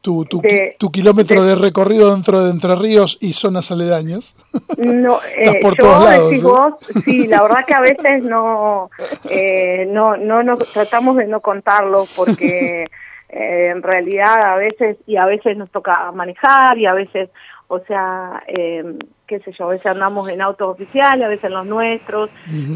[0.08, 0.42] tu, tu,
[0.78, 4.36] tu kilómetro de, recorrido dentro de Entre Ríos y zonas aledañas.
[4.78, 6.42] No, eh, por yo lados, ¿eh?
[6.42, 8.90] vos, sí, la verdad que a veces no,
[9.30, 12.86] eh, no, no, no, tratamos de no contarlo porque
[13.30, 17.30] eh, en realidad a veces, y a veces nos toca manejar y a veces,
[17.68, 18.86] o sea, eh,
[19.28, 22.30] qué sé yo, a veces andamos en autos oficiales, a veces en los nuestros,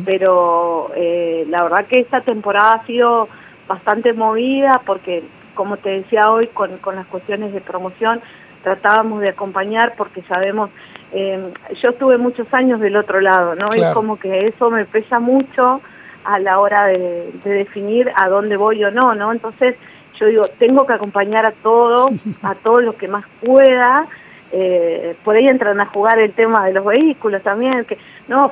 [0.04, 3.30] pero eh, la verdad que esta temporada ha sido
[3.70, 5.24] bastante movida porque
[5.62, 8.20] como te decía hoy, con, las cuestiones de promoción,
[8.64, 10.72] tratábamos de acompañar porque sabemos,
[11.14, 13.72] eh, yo estuve muchos años del otro lado, ¿no?
[13.72, 15.80] Es como que eso me pesa mucho
[16.24, 19.32] a la hora de, definir a dónde voy o no, ¿no?
[19.32, 19.76] Entonces
[20.20, 24.08] yo digo, tengo que acompañar a todos, a todos los que más pueda,
[24.52, 28.52] eh, por ahí entran a jugar el tema de los vehículos también, que no,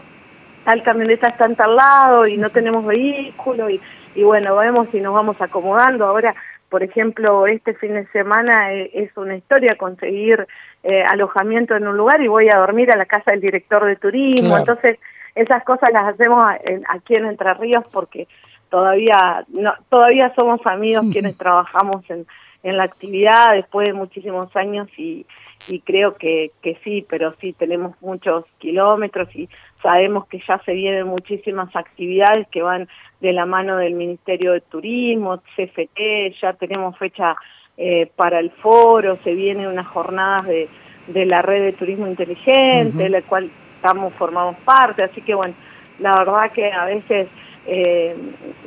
[0.64, 3.82] tal camioneta está en tal lado y no tenemos vehículo y,
[4.14, 6.06] y bueno, vemos si nos vamos acomodando.
[6.06, 6.36] Ahora
[6.70, 10.48] por ejemplo, este fin de semana eh, es una historia conseguir
[10.84, 13.96] eh, alojamiento en un lugar y voy a dormir a la casa del director de
[13.96, 14.58] turismo.
[14.58, 14.98] Entonces,
[15.36, 16.44] esas cosas las hacemos
[16.90, 18.28] aquí en Entre Ríos porque
[18.70, 22.28] todavía no, todavía somos amigos quienes trabajamos en,
[22.64, 25.26] en la actividad después de muchísimos años y,
[25.68, 29.50] y creo que, que sí, pero sí tenemos muchos kilómetros y
[29.82, 32.88] sabemos que ya se vienen muchísimas actividades que van
[33.22, 37.36] de la mano del Ministerio de Turismo, CFT, ya tenemos fecha
[37.78, 40.68] eh, para el foro, se vienen unas jornadas de,
[41.08, 45.54] de la red de turismo inteligente, de la cual estamos formamos parte, así que bueno,
[46.00, 47.28] la verdad que a veces
[47.68, 48.16] eh,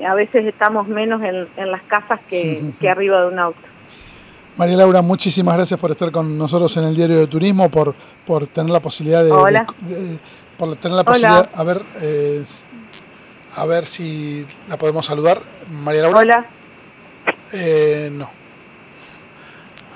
[0.06, 3.60] a veces estamos menos en, en las casas que, que arriba de un auto.
[4.56, 7.94] María Laura, muchísimas gracias por estar con nosotros en el Diario de Turismo, por,
[8.26, 9.30] por tener la posibilidad de.
[10.62, 12.44] Por tener la posibilidad, a ver, eh,
[13.56, 15.42] a ver si la podemos saludar.
[15.68, 16.20] María Laura.
[16.20, 16.46] Hola.
[17.52, 18.30] Eh, no.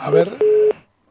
[0.01, 0.37] A ver,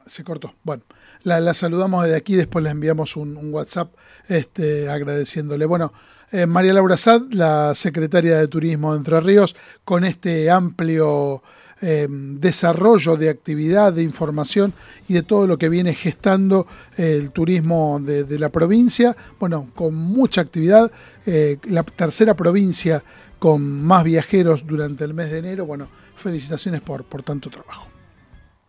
[0.06, 0.56] se cortó.
[0.64, 0.84] Bueno,
[1.24, 3.94] la, saludamos desde aquí, después le enviamos un, WhatsApp
[4.28, 5.66] este, agradeciéndole.
[5.66, 5.94] Bueno,
[6.34, 11.44] eh, María Laura Sad, la secretaria de Turismo de Entre Ríos, con este amplio
[11.82, 14.74] eh, desarrollo de actividad, de información
[15.08, 19.16] y de todo lo que viene gestando el turismo de, la provincia.
[19.40, 20.92] Bueno, con mucha actividad,
[21.26, 23.04] eh, la tercera provincia
[23.40, 25.66] con más viajeros durante el mes de enero.
[25.66, 27.88] Bueno, felicitaciones por, por tanto trabajo.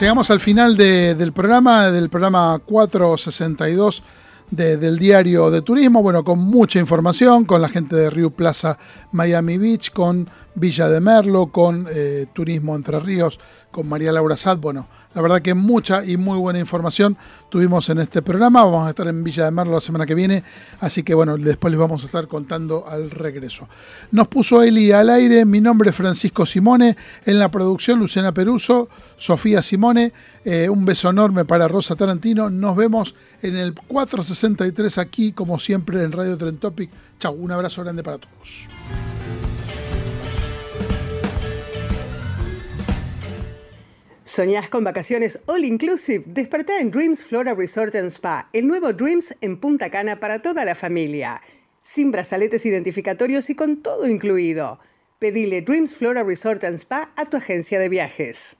[0.00, 4.02] llegamos al final del programa, del programa 462
[4.50, 8.78] del diario de turismo, bueno, con mucha información, con la gente de Rio Plaza
[9.12, 13.38] Miami Beach, con Villa de Merlo, con eh, Turismo Entre Ríos,
[13.70, 14.58] con María Laura Sad.
[14.58, 17.16] Bueno, la verdad que mucha y muy buena información
[17.48, 18.64] tuvimos en este programa.
[18.64, 20.44] Vamos a estar en Villa de Merlo la semana que viene,
[20.80, 23.68] así que bueno, después les vamos a estar contando al regreso.
[24.12, 28.88] Nos puso Eli al aire, mi nombre es Francisco Simone, en la producción Luciana Peruso,
[29.16, 30.12] Sofía Simone,
[30.44, 32.50] eh, un beso enorme para Rosa Tarantino.
[32.50, 36.90] Nos vemos en el 463 aquí, como siempre, en Radio Trentopic.
[37.18, 38.68] Chau, un abrazo grande para todos.
[44.26, 46.24] ¿Soñás con vacaciones all inclusive?
[46.26, 50.64] Despertá en Dreams Flora Resort and Spa, el nuevo Dreams en Punta Cana para toda
[50.64, 51.42] la familia.
[51.82, 54.80] Sin brazaletes identificatorios y con todo incluido.
[55.18, 58.56] Pedile Dreams Flora Resort and Spa a tu agencia de viajes.